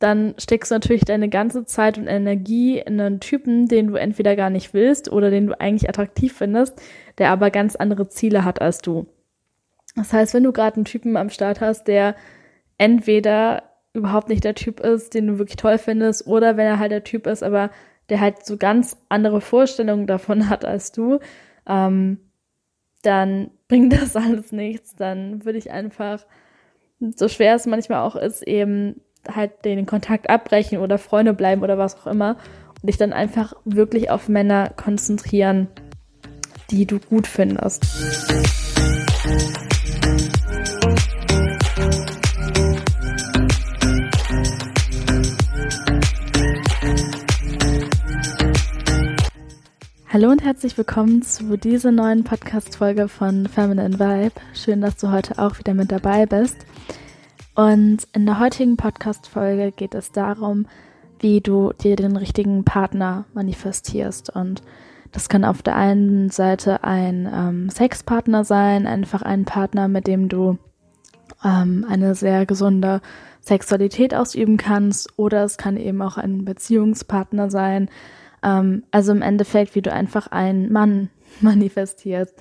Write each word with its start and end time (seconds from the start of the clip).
dann 0.00 0.34
steckst 0.38 0.70
du 0.70 0.74
natürlich 0.74 1.04
deine 1.04 1.28
ganze 1.28 1.66
Zeit 1.66 1.98
und 1.98 2.06
Energie 2.06 2.78
in 2.78 2.98
einen 2.98 3.20
Typen, 3.20 3.68
den 3.68 3.88
du 3.88 3.94
entweder 3.96 4.34
gar 4.34 4.48
nicht 4.48 4.72
willst 4.72 5.12
oder 5.12 5.30
den 5.30 5.46
du 5.46 5.60
eigentlich 5.60 5.88
attraktiv 5.88 6.32
findest, 6.32 6.80
der 7.18 7.30
aber 7.30 7.50
ganz 7.50 7.76
andere 7.76 8.08
Ziele 8.08 8.44
hat 8.44 8.62
als 8.62 8.78
du. 8.78 9.06
Das 9.94 10.12
heißt, 10.12 10.32
wenn 10.32 10.42
du 10.42 10.52
gerade 10.52 10.76
einen 10.76 10.86
Typen 10.86 11.18
am 11.18 11.28
Start 11.28 11.60
hast, 11.60 11.84
der 11.84 12.16
entweder 12.78 13.62
überhaupt 13.92 14.30
nicht 14.30 14.42
der 14.42 14.54
Typ 14.54 14.80
ist, 14.80 15.12
den 15.12 15.26
du 15.26 15.38
wirklich 15.38 15.56
toll 15.56 15.76
findest, 15.76 16.26
oder 16.26 16.56
wenn 16.56 16.66
er 16.66 16.78
halt 16.78 16.92
der 16.92 17.04
Typ 17.04 17.26
ist, 17.26 17.42
aber 17.42 17.70
der 18.08 18.20
halt 18.20 18.46
so 18.46 18.56
ganz 18.56 18.96
andere 19.10 19.42
Vorstellungen 19.42 20.06
davon 20.06 20.48
hat 20.48 20.64
als 20.64 20.92
du, 20.92 21.18
ähm, 21.66 22.18
dann 23.02 23.50
bringt 23.68 23.92
das 23.92 24.16
alles 24.16 24.50
nichts. 24.50 24.96
Dann 24.96 25.44
würde 25.44 25.58
ich 25.58 25.70
einfach, 25.70 26.24
so 27.16 27.28
schwer 27.28 27.54
es 27.54 27.66
manchmal 27.66 28.00
auch 28.00 28.16
ist, 28.16 28.46
eben 28.46 29.02
halt 29.28 29.64
den 29.64 29.86
Kontakt 29.86 30.30
abbrechen 30.30 30.78
oder 30.78 30.98
Freunde 30.98 31.34
bleiben 31.34 31.62
oder 31.62 31.78
was 31.78 31.96
auch 31.96 32.06
immer 32.06 32.36
und 32.80 32.88
dich 32.88 32.96
dann 32.96 33.12
einfach 33.12 33.52
wirklich 33.64 34.10
auf 34.10 34.28
Männer 34.28 34.70
konzentrieren, 34.76 35.68
die 36.70 36.86
du 36.86 36.98
gut 36.98 37.26
findest. 37.26 37.86
Hallo 50.12 50.28
und 50.28 50.42
herzlich 50.42 50.76
willkommen 50.76 51.22
zu 51.22 51.56
dieser 51.56 51.92
neuen 51.92 52.24
Podcast-Folge 52.24 53.06
von 53.06 53.46
Feminine 53.46 53.96
Vibe. 54.00 54.40
Schön, 54.54 54.80
dass 54.80 54.96
du 54.96 55.12
heute 55.12 55.38
auch 55.38 55.58
wieder 55.60 55.72
mit 55.72 55.92
dabei 55.92 56.26
bist. 56.26 56.56
Und 57.54 58.06
in 58.12 58.26
der 58.26 58.38
heutigen 58.38 58.76
Podcast-Folge 58.76 59.72
geht 59.72 59.94
es 59.94 60.12
darum, 60.12 60.66
wie 61.18 61.40
du 61.40 61.72
dir 61.72 61.96
den 61.96 62.16
richtigen 62.16 62.64
Partner 62.64 63.26
manifestierst. 63.34 64.30
Und 64.30 64.62
das 65.12 65.28
kann 65.28 65.44
auf 65.44 65.62
der 65.62 65.76
einen 65.76 66.30
Seite 66.30 66.84
ein 66.84 67.28
ähm, 67.32 67.70
Sexpartner 67.70 68.44
sein, 68.44 68.86
einfach 68.86 69.22
ein 69.22 69.44
Partner, 69.44 69.88
mit 69.88 70.06
dem 70.06 70.28
du 70.28 70.58
ähm, 71.44 71.84
eine 71.88 72.14
sehr 72.14 72.46
gesunde 72.46 73.00
Sexualität 73.40 74.14
ausüben 74.14 74.56
kannst. 74.56 75.18
Oder 75.18 75.44
es 75.44 75.58
kann 75.58 75.76
eben 75.76 76.00
auch 76.02 76.16
ein 76.16 76.44
Beziehungspartner 76.44 77.50
sein, 77.50 77.90
ähm, 78.42 78.84
also 78.90 79.12
im 79.12 79.22
Endeffekt, 79.22 79.74
wie 79.74 79.82
du 79.82 79.92
einfach 79.92 80.28
einen 80.28 80.72
Mann 80.72 81.10
manifestierst, 81.40 82.34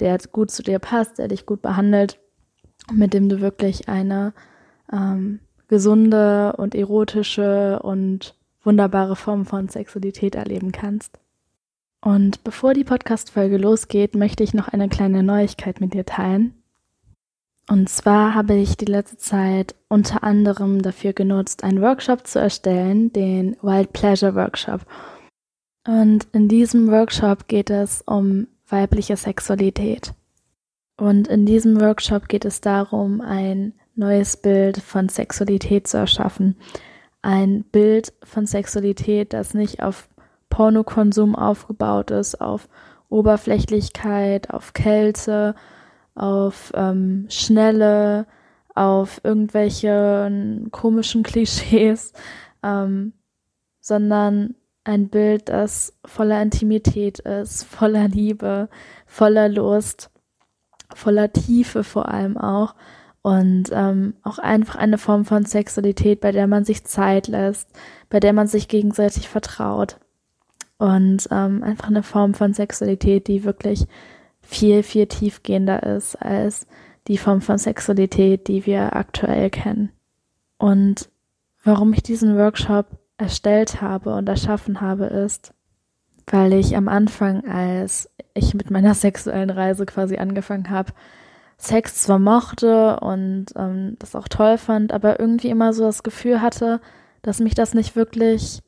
der 0.00 0.18
gut 0.32 0.50
zu 0.50 0.62
dir 0.62 0.78
passt, 0.78 1.18
der 1.18 1.28
dich 1.28 1.46
gut 1.46 1.62
behandelt, 1.62 2.18
mit 2.92 3.14
dem 3.14 3.28
du 3.28 3.40
wirklich 3.40 3.88
eine 3.88 4.34
ähm, 4.92 5.40
gesunde 5.68 6.54
und 6.56 6.74
erotische 6.74 7.80
und 7.80 8.34
wunderbare 8.62 9.16
Form 9.16 9.46
von 9.46 9.68
Sexualität 9.68 10.34
erleben 10.34 10.72
kannst. 10.72 11.18
Und 12.00 12.44
bevor 12.44 12.74
die 12.74 12.84
Podcast-Folge 12.84 13.56
losgeht, 13.56 14.14
möchte 14.14 14.44
ich 14.44 14.54
noch 14.54 14.68
eine 14.68 14.88
kleine 14.88 15.22
Neuigkeit 15.22 15.80
mit 15.80 15.94
dir 15.94 16.04
teilen. 16.04 16.54
Und 17.68 17.88
zwar 17.88 18.34
habe 18.34 18.54
ich 18.54 18.76
die 18.76 18.84
letzte 18.84 19.16
Zeit 19.16 19.74
unter 19.88 20.22
anderem 20.22 20.82
dafür 20.82 21.12
genutzt, 21.12 21.64
einen 21.64 21.82
Workshop 21.82 22.26
zu 22.26 22.38
erstellen, 22.38 23.12
den 23.12 23.56
Wild 23.60 23.92
Pleasure 23.92 24.36
Workshop. 24.36 24.82
Und 25.86 26.28
in 26.32 26.48
diesem 26.48 26.88
Workshop 26.88 27.48
geht 27.48 27.70
es 27.70 28.02
um 28.02 28.46
weibliche 28.68 29.16
Sexualität. 29.16 30.12
Und 30.96 31.28
in 31.28 31.44
diesem 31.44 31.80
Workshop 31.80 32.28
geht 32.28 32.44
es 32.44 32.60
darum, 32.60 33.20
ein 33.20 33.74
neues 33.96 34.36
Bild 34.36 34.78
von 34.78 35.08
Sexualität 35.08 35.86
zu 35.86 35.96
erschaffen. 35.96 36.56
Ein 37.22 37.64
Bild 37.64 38.12
von 38.22 38.46
Sexualität, 38.46 39.32
das 39.32 39.54
nicht 39.54 39.82
auf 39.82 40.08
Pornokonsum 40.50 41.34
aufgebaut 41.34 42.10
ist, 42.10 42.40
auf 42.40 42.68
Oberflächlichkeit, 43.08 44.50
auf 44.50 44.72
Kälte, 44.72 45.54
auf 46.14 46.72
ähm, 46.74 47.26
Schnelle, 47.28 48.26
auf 48.74 49.20
irgendwelche 49.24 50.66
komischen 50.70 51.22
Klischees, 51.24 52.12
ähm, 52.62 53.12
sondern 53.80 54.54
ein 54.84 55.08
Bild, 55.08 55.48
das 55.48 55.98
voller 56.04 56.40
Intimität 56.40 57.18
ist, 57.18 57.64
voller 57.64 58.08
Liebe, 58.08 58.68
voller 59.04 59.48
Lust, 59.48 60.10
voller 60.94 61.32
Tiefe 61.32 61.82
vor 61.82 62.08
allem 62.08 62.38
auch 62.38 62.74
und 63.26 63.70
ähm, 63.72 64.14
auch 64.22 64.38
einfach 64.38 64.76
eine 64.76 64.98
Form 64.98 65.24
von 65.24 65.44
Sexualität, 65.44 66.20
bei 66.20 66.30
der 66.30 66.46
man 66.46 66.64
sich 66.64 66.84
Zeit 66.84 67.26
lässt, 67.26 67.68
bei 68.08 68.20
der 68.20 68.32
man 68.32 68.46
sich 68.46 68.68
gegenseitig 68.68 69.28
vertraut 69.28 69.98
und 70.78 71.26
ähm, 71.32 71.64
einfach 71.64 71.88
eine 71.88 72.04
Form 72.04 72.34
von 72.34 72.54
Sexualität, 72.54 73.26
die 73.26 73.42
wirklich 73.42 73.88
viel, 74.42 74.84
viel 74.84 75.08
tiefgehender 75.08 75.82
ist 75.82 76.14
als 76.14 76.68
die 77.08 77.18
Form 77.18 77.40
von 77.40 77.58
Sexualität, 77.58 78.46
die 78.46 78.64
wir 78.64 78.94
aktuell 78.94 79.50
kennen. 79.50 79.90
Und 80.56 81.08
warum 81.64 81.92
ich 81.94 82.04
diesen 82.04 82.38
Workshop 82.38 82.86
erstellt 83.18 83.82
habe 83.82 84.14
und 84.14 84.28
erschaffen 84.28 84.80
habe, 84.80 85.06
ist, 85.06 85.52
weil 86.30 86.52
ich 86.52 86.76
am 86.76 86.86
Anfang, 86.86 87.44
als 87.44 88.08
ich 88.34 88.54
mit 88.54 88.70
meiner 88.70 88.94
sexuellen 88.94 89.50
Reise 89.50 89.84
quasi 89.84 90.16
angefangen 90.16 90.70
habe, 90.70 90.92
Sex 91.58 92.02
zwar 92.02 92.18
mochte 92.18 93.00
und 93.00 93.46
ähm, 93.56 93.96
das 93.98 94.14
auch 94.14 94.28
toll 94.28 94.58
fand, 94.58 94.92
aber 94.92 95.18
irgendwie 95.18 95.48
immer 95.48 95.72
so 95.72 95.84
das 95.84 96.02
Gefühl 96.02 96.42
hatte, 96.42 96.80
dass 97.22 97.40
mich 97.40 97.54
das 97.54 97.74
nicht 97.74 97.96
wirklich 97.96 98.62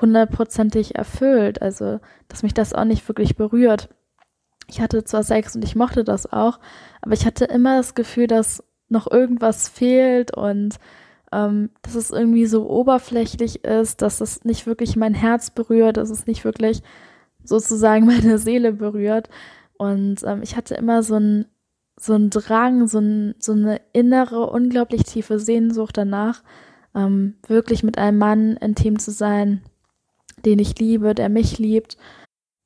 hundertprozentig 0.00 0.94
erfüllt, 0.94 1.60
also 1.60 2.00
dass 2.28 2.42
mich 2.42 2.54
das 2.54 2.72
auch 2.72 2.84
nicht 2.84 3.06
wirklich 3.08 3.36
berührt. 3.36 3.90
Ich 4.68 4.80
hatte 4.80 5.04
zwar 5.04 5.22
Sex 5.22 5.54
und 5.54 5.64
ich 5.64 5.76
mochte 5.76 6.04
das 6.04 6.30
auch, 6.32 6.60
aber 7.02 7.12
ich 7.12 7.26
hatte 7.26 7.44
immer 7.44 7.76
das 7.76 7.94
Gefühl, 7.94 8.26
dass 8.26 8.62
noch 8.88 9.10
irgendwas 9.10 9.68
fehlt 9.68 10.34
und 10.36 10.76
ähm, 11.30 11.70
dass 11.82 11.94
es 11.94 12.10
irgendwie 12.10 12.46
so 12.46 12.68
oberflächlich 12.68 13.64
ist, 13.64 14.00
dass 14.00 14.20
es 14.20 14.44
nicht 14.44 14.66
wirklich 14.66 14.96
mein 14.96 15.14
Herz 15.14 15.50
berührt, 15.50 15.98
dass 15.98 16.10
es 16.10 16.26
nicht 16.26 16.44
wirklich 16.44 16.82
sozusagen 17.44 18.06
meine 18.06 18.38
Seele 18.38 18.72
berührt. 18.72 19.28
Und 19.76 20.22
ähm, 20.24 20.42
ich 20.42 20.56
hatte 20.56 20.74
immer 20.74 21.02
so 21.02 21.16
ein 21.16 21.46
so 21.98 22.14
ein 22.14 22.30
Drang, 22.30 22.86
so, 22.86 22.98
ein, 22.98 23.34
so 23.38 23.52
eine 23.52 23.80
innere, 23.92 24.50
unglaublich 24.50 25.04
tiefe 25.04 25.38
Sehnsucht 25.38 25.96
danach, 25.96 26.42
ähm, 26.94 27.34
wirklich 27.46 27.82
mit 27.82 27.98
einem 27.98 28.18
Mann 28.18 28.56
intim 28.56 28.98
zu 28.98 29.10
sein, 29.10 29.62
den 30.44 30.58
ich 30.58 30.78
liebe, 30.78 31.14
der 31.14 31.28
mich 31.28 31.58
liebt. 31.58 31.96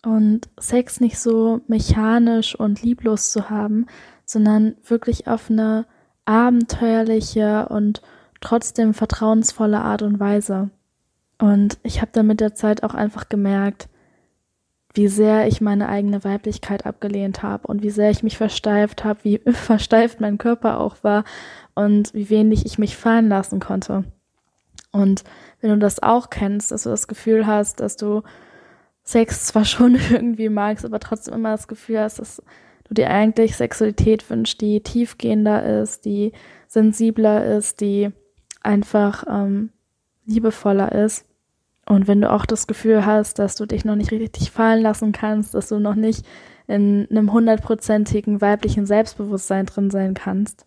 Und 0.05 0.49
Sex 0.59 1.01
nicht 1.01 1.19
so 1.19 1.61
mechanisch 1.69 2.59
und 2.59 2.83
lieblos 2.83 3.31
zu 3.31 3.51
haben, 3.51 3.87
sondern 4.25 4.75
wirklich 4.85 5.29
auf 5.29 5.49
eine 5.49 5.87
abenteuerliche 6.25 7.69
und 7.69 8.03
trotzdem 8.41 8.95
vertrauensvolle 8.95 9.81
Art 9.81 10.03
und 10.03 10.19
Weise. 10.19 10.71
Und 11.39 11.79
ich 11.83 12.01
habe 12.01 12.11
dann 12.13 12.27
mit 12.27 12.41
der 12.41 12.55
Zeit 12.55 12.83
auch 12.83 12.95
einfach 12.95 13.29
gemerkt, 13.29 13.89
wie 14.95 15.09
sehr 15.09 15.47
ich 15.47 15.61
meine 15.61 15.89
eigene 15.89 16.23
Weiblichkeit 16.25 16.85
abgelehnt 16.85 17.43
habe 17.43 17.67
und 17.67 17.83
wie 17.83 17.91
sehr 17.91 18.11
ich 18.11 18.23
mich 18.23 18.37
versteift 18.37 19.05
habe, 19.05 19.21
wie 19.23 19.39
versteift 19.53 20.21
mein 20.21 20.39
Körper 20.39 20.81
auch 20.81 20.97
war 21.03 21.25
und 21.75 22.13
wie 22.15 22.29
wenig 22.31 22.67
ich 22.67 22.79
mich 22.79 22.97
fallen 22.97 23.29
lassen 23.29 23.61
konnte. 23.61 24.05
Und 24.91 25.25
wenn 25.61 25.71
du 25.71 25.79
das 25.79 26.03
auch 26.03 26.29
kennst, 26.29 26.71
dass 26.71 26.83
du 26.83 26.91
das 26.91 27.09
Gefühl 27.09 27.47
hast, 27.47 27.81
dass 27.81 27.97
du 27.97 28.23
Sex 29.03 29.47
zwar 29.47 29.65
schon 29.67 29.95
irgendwie 29.95 30.49
magst, 30.49 30.85
aber 30.85 31.01
trotzdem 31.01 31.35
immer 31.35 31.53
das 31.53 31.69
Gefühl 31.69 32.01
hast, 32.01 32.19
dass 32.19 32.43
du 32.85 32.95
dir 32.95 33.11
eigentlich 33.11 33.57
Sexualität 33.57 34.29
wünschst, 34.29 34.61
die 34.61 34.83
tiefgehender 34.83 35.81
ist, 35.81 36.05
die 36.05 36.33
sensibler 36.69 37.57
ist, 37.57 37.81
die 37.81 38.11
einfach 38.63 39.25
ähm, 39.29 39.71
liebevoller 40.27 40.93
ist. 40.93 41.27
Und 41.87 42.09
wenn 42.09 42.21
du 42.21 42.31
auch 42.31 42.47
das 42.47 42.67
Gefühl 42.67 43.05
hast, 43.05 43.39
dass 43.39 43.57
du 43.57 43.67
dich 43.67 43.85
noch 43.85 43.97
nicht 43.97 44.13
richtig 44.13 44.51
fallen 44.51 44.83
lassen 44.83 45.13
kannst, 45.13 45.55
dass 45.55 45.69
du 45.69 45.79
noch 45.79 45.97
nicht 45.97 46.25
in 46.69 47.09
einem 47.11 47.33
hundertprozentigen 47.33 48.41
weiblichen 48.41 48.87
Selbstbewusstsein 48.87 49.67
drin 49.67 49.91
sein 49.91 50.15
kannst, 50.15 50.65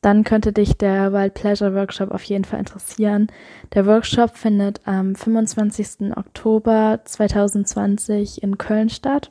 dann 0.00 0.24
könnte 0.24 0.52
dich 0.52 0.78
der 0.78 1.12
Wild 1.12 1.34
Pleasure 1.34 1.74
Workshop 1.74 2.10
auf 2.12 2.22
jeden 2.22 2.44
Fall 2.44 2.60
interessieren. 2.60 3.26
Der 3.74 3.84
Workshop 3.86 4.34
findet 4.36 4.80
am 4.86 5.14
25. 5.14 6.16
Oktober 6.16 7.00
2020 7.04 8.42
in 8.42 8.56
Köln 8.56 8.88
statt. 8.88 9.30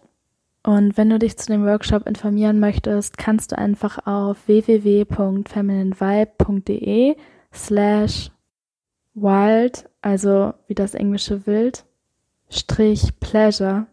Und 0.64 0.96
wenn 0.98 1.10
du 1.10 1.18
dich 1.20 1.38
zu 1.38 1.52
dem 1.52 1.66
Workshop 1.66 2.08
informieren 2.08 2.60
möchtest, 2.60 3.18
kannst 3.18 3.52
du 3.52 3.58
einfach 3.58 4.08
auf 4.08 4.48
www.femininevibe.de 4.48 7.16
slash 7.54 8.32
wild, 9.14 9.90
also 10.06 10.54
wie 10.68 10.76
das 10.76 10.94
englische 10.94 11.48
Wild, 11.48 11.84
Strich 12.48 13.20
Pleasure 13.20 13.88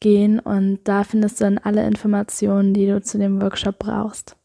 gehen 0.00 0.40
und 0.40 0.80
da 0.82 1.04
findest 1.04 1.40
du 1.40 1.44
dann 1.44 1.58
alle 1.58 1.86
Informationen, 1.86 2.74
die 2.74 2.86
du 2.86 3.00
zu 3.00 3.16
dem 3.16 3.40
Workshop 3.40 3.78
brauchst. 3.78 4.36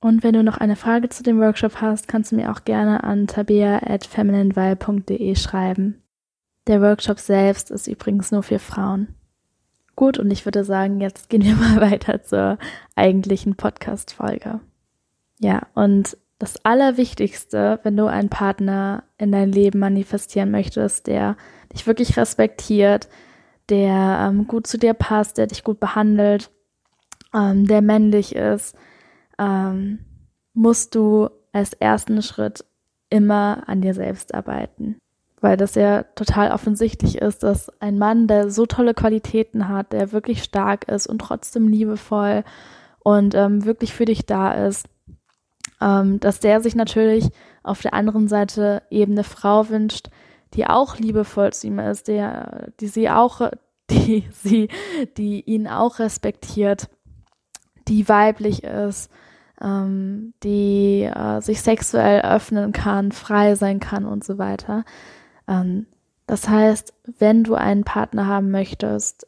Und 0.00 0.22
wenn 0.22 0.34
du 0.34 0.44
noch 0.44 0.58
eine 0.58 0.76
Frage 0.76 1.08
zu 1.08 1.22
dem 1.22 1.40
Workshop 1.40 1.80
hast, 1.80 2.06
kannst 2.06 2.32
du 2.32 2.36
mir 2.36 2.52
auch 2.52 2.64
gerne 2.64 3.02
an 3.02 3.26
tabea.femininevibe.de 3.26 5.34
schreiben. 5.36 6.02
Der 6.66 6.82
Workshop 6.82 7.18
selbst 7.18 7.70
ist 7.70 7.86
übrigens 7.86 8.30
nur 8.30 8.42
für 8.42 8.58
Frauen. 8.58 9.14
Gut, 9.96 10.18
und 10.18 10.30
ich 10.30 10.44
würde 10.44 10.64
sagen, 10.64 11.00
jetzt 11.00 11.30
gehen 11.30 11.44
wir 11.44 11.56
mal 11.56 11.80
weiter 11.80 12.22
zur 12.22 12.58
eigentlichen 12.94 13.56
Podcast-Folge. 13.56 14.60
Ja, 15.40 15.62
und 15.74 16.18
das 16.38 16.64
Allerwichtigste, 16.64 17.80
wenn 17.82 17.96
du 17.96 18.06
einen 18.06 18.28
Partner 18.28 19.04
in 19.18 19.32
dein 19.32 19.50
Leben 19.50 19.80
manifestieren 19.80 20.50
möchtest, 20.50 21.06
der 21.06 21.36
dich 21.72 21.86
wirklich 21.86 22.16
respektiert, 22.16 23.08
der 23.68 24.28
ähm, 24.28 24.46
gut 24.46 24.66
zu 24.66 24.78
dir 24.78 24.94
passt, 24.94 25.36
der 25.36 25.48
dich 25.48 25.64
gut 25.64 25.80
behandelt, 25.80 26.50
ähm, 27.34 27.66
der 27.66 27.82
männlich 27.82 28.34
ist, 28.34 28.76
ähm, 29.38 29.98
musst 30.54 30.94
du 30.94 31.28
als 31.52 31.72
ersten 31.74 32.22
Schritt 32.22 32.64
immer 33.10 33.64
an 33.66 33.80
dir 33.80 33.94
selbst 33.94 34.34
arbeiten. 34.34 34.96
Weil 35.40 35.56
das 35.56 35.74
ja 35.74 36.02
total 36.02 36.50
offensichtlich 36.52 37.18
ist, 37.18 37.42
dass 37.42 37.70
ein 37.80 37.98
Mann, 37.98 38.26
der 38.26 38.50
so 38.50 38.66
tolle 38.66 38.94
Qualitäten 38.94 39.68
hat, 39.68 39.92
der 39.92 40.12
wirklich 40.12 40.42
stark 40.42 40.88
ist 40.88 41.06
und 41.06 41.18
trotzdem 41.18 41.68
liebevoll 41.68 42.44
und 43.00 43.34
ähm, 43.34 43.64
wirklich 43.64 43.94
für 43.94 44.04
dich 44.04 44.26
da 44.26 44.66
ist, 44.66 44.88
ähm, 45.80 46.20
dass 46.20 46.40
der 46.40 46.60
sich 46.60 46.74
natürlich 46.74 47.28
auf 47.62 47.82
der 47.82 47.94
anderen 47.94 48.28
Seite 48.28 48.82
eben 48.90 49.12
eine 49.12 49.24
Frau 49.24 49.68
wünscht, 49.68 50.08
die 50.54 50.66
auch 50.66 50.96
liebevoll 50.96 51.52
zu 51.52 51.66
ihm 51.66 51.78
ist, 51.78 52.08
der, 52.08 52.68
die 52.80 52.88
sie 52.88 53.10
auch, 53.10 53.50
die 53.90 54.24
sie, 54.32 54.68
die 55.16 55.40
ihn 55.42 55.66
auch 55.66 55.98
respektiert, 55.98 56.88
die 57.88 58.08
weiblich 58.08 58.64
ist, 58.64 59.10
ähm, 59.60 60.34
die 60.42 61.04
äh, 61.04 61.40
sich 61.40 61.62
sexuell 61.62 62.20
öffnen 62.20 62.72
kann, 62.72 63.12
frei 63.12 63.54
sein 63.54 63.80
kann 63.80 64.04
und 64.04 64.24
so 64.24 64.38
weiter. 64.38 64.84
Ähm, 65.46 65.86
das 66.26 66.48
heißt, 66.48 66.92
wenn 67.18 67.42
du 67.42 67.54
einen 67.54 67.84
Partner 67.84 68.26
haben 68.26 68.50
möchtest, 68.50 69.26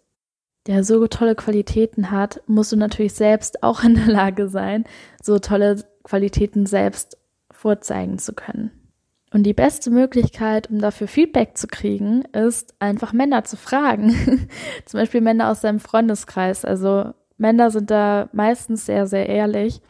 der 0.66 0.84
so 0.84 1.06
tolle 1.06 1.34
Qualitäten 1.34 2.10
hat, 2.10 2.42
musst 2.46 2.72
du 2.72 2.76
natürlich 2.76 3.14
selbst 3.14 3.62
auch 3.62 3.82
in 3.82 3.94
der 3.94 4.08
Lage 4.08 4.48
sein, 4.48 4.84
so 5.22 5.38
tolle 5.38 5.82
Qualitäten 6.10 6.66
selbst 6.66 7.16
vorzeigen 7.52 8.18
zu 8.18 8.34
können. 8.34 8.72
Und 9.32 9.44
die 9.44 9.54
beste 9.54 9.90
Möglichkeit, 9.90 10.68
um 10.68 10.80
dafür 10.80 11.06
Feedback 11.06 11.56
zu 11.56 11.68
kriegen, 11.68 12.24
ist 12.32 12.74
einfach 12.80 13.12
Männer 13.12 13.44
zu 13.44 13.56
fragen. 13.56 14.12
Zum 14.86 14.98
Beispiel 14.98 15.20
Männer 15.20 15.50
aus 15.50 15.60
deinem 15.60 15.78
Freundeskreis. 15.78 16.64
Also 16.64 17.14
Männer 17.36 17.70
sind 17.70 17.92
da 17.92 18.28
meistens 18.32 18.86
sehr, 18.86 19.06
sehr 19.06 19.28
ehrlich 19.28 19.80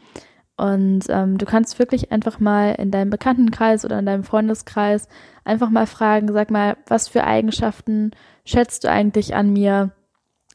und 0.57 1.05
ähm, 1.09 1.39
du 1.39 1.45
kannst 1.47 1.79
wirklich 1.79 2.11
einfach 2.11 2.39
mal 2.39 2.75
in 2.75 2.91
deinem 2.91 3.09
Bekanntenkreis 3.09 3.83
oder 3.83 3.97
in 3.97 4.05
deinem 4.05 4.23
Freundeskreis 4.23 5.07
einfach 5.43 5.71
mal 5.71 5.87
fragen, 5.87 6.31
sag 6.31 6.51
mal, 6.51 6.77
was 6.85 7.07
für 7.07 7.23
Eigenschaften 7.23 8.11
schätzt 8.45 8.83
du 8.83 8.91
eigentlich 8.91 9.33
an 9.33 9.51
mir? 9.51 9.89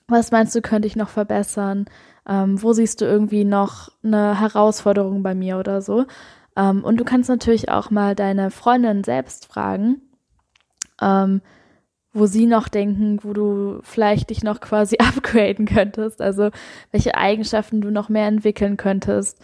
Was 0.07 0.31
meinst 0.31 0.55
du, 0.55 0.63
könnte 0.63 0.87
ich 0.87 0.95
noch 0.95 1.09
verbessern? 1.09 1.87
Ähm, 2.29 2.63
wo 2.63 2.73
siehst 2.73 3.01
du 3.01 3.05
irgendwie 3.05 3.45
noch 3.45 3.91
eine 4.03 4.41
Herausforderung 4.41 5.23
bei 5.23 5.35
mir 5.35 5.59
oder 5.59 5.81
so? 5.81 6.07
Ähm, 6.57 6.83
und 6.83 6.99
du 6.99 7.05
kannst 7.05 7.29
natürlich 7.29 7.71
auch 7.71 7.91
mal 7.91 8.15
deine 8.15 8.51
Freundin 8.51 9.05
selbst 9.05 9.47
fragen, 9.47 10.01
ähm, 11.01 11.43
wo 12.13 12.27
sie 12.27 12.47
noch 12.47 12.69
denken, 12.69 13.19
wo 13.23 13.33
du 13.35 13.81
vielleicht 13.83 14.31
dich 14.31 14.43
noch 14.43 14.61
quasi 14.61 14.97
upgraden 15.01 15.67
könntest, 15.67 16.21
also 16.21 16.51
welche 16.91 17.15
Eigenschaften 17.15 17.81
du 17.81 17.91
noch 17.91 18.09
mehr 18.09 18.27
entwickeln 18.27 18.77
könntest. 18.77 19.41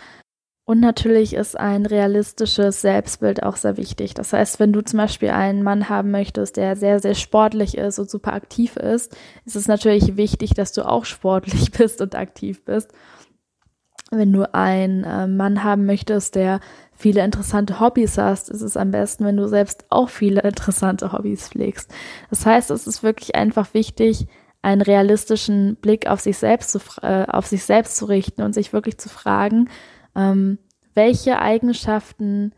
Und 0.64 0.78
natürlich 0.78 1.34
ist 1.34 1.58
ein 1.58 1.86
realistisches 1.86 2.80
Selbstbild 2.80 3.42
auch 3.42 3.56
sehr 3.56 3.76
wichtig. 3.76 4.14
Das 4.14 4.32
heißt, 4.32 4.60
wenn 4.60 4.72
du 4.72 4.80
zum 4.80 4.98
Beispiel 4.98 5.30
einen 5.30 5.64
Mann 5.64 5.88
haben 5.88 6.12
möchtest, 6.12 6.56
der 6.56 6.76
sehr, 6.76 7.00
sehr 7.00 7.14
sportlich 7.14 7.76
ist 7.76 7.98
und 7.98 8.08
super 8.08 8.32
aktiv 8.32 8.76
ist, 8.76 9.16
ist 9.44 9.56
es 9.56 9.66
natürlich 9.66 10.16
wichtig, 10.16 10.54
dass 10.54 10.72
du 10.72 10.86
auch 10.86 11.04
sportlich 11.04 11.72
bist 11.76 12.00
und 12.00 12.14
aktiv 12.14 12.64
bist. 12.64 12.92
Wenn 14.12 14.32
du 14.32 14.54
einen 14.54 15.02
äh, 15.02 15.26
Mann 15.26 15.64
haben 15.64 15.84
möchtest, 15.84 16.36
der 16.36 16.60
viele 16.92 17.24
interessante 17.24 17.80
Hobbys 17.80 18.16
hast, 18.16 18.48
ist 18.48 18.62
es 18.62 18.76
am 18.76 18.92
besten, 18.92 19.24
wenn 19.24 19.36
du 19.36 19.48
selbst 19.48 19.86
auch 19.90 20.10
viele 20.10 20.40
interessante 20.42 21.12
Hobbys 21.12 21.48
pflegst. 21.48 21.90
Das 22.30 22.46
heißt, 22.46 22.70
es 22.70 22.86
ist 22.86 23.02
wirklich 23.02 23.34
einfach 23.34 23.74
wichtig, 23.74 24.28
einen 24.60 24.82
realistischen 24.82 25.74
Blick 25.76 26.06
auf 26.06 26.20
sich 26.20 26.38
selbst 26.38 26.70
zu, 26.70 26.78
äh, 27.02 27.24
auf 27.26 27.46
sich 27.46 27.64
selbst 27.64 27.96
zu 27.96 28.04
richten 28.04 28.42
und 28.42 28.52
sich 28.52 28.72
wirklich 28.72 28.96
zu 28.96 29.08
fragen, 29.08 29.68
ähm, 30.14 30.58
welche 30.94 31.38
Eigenschaften 31.40 32.52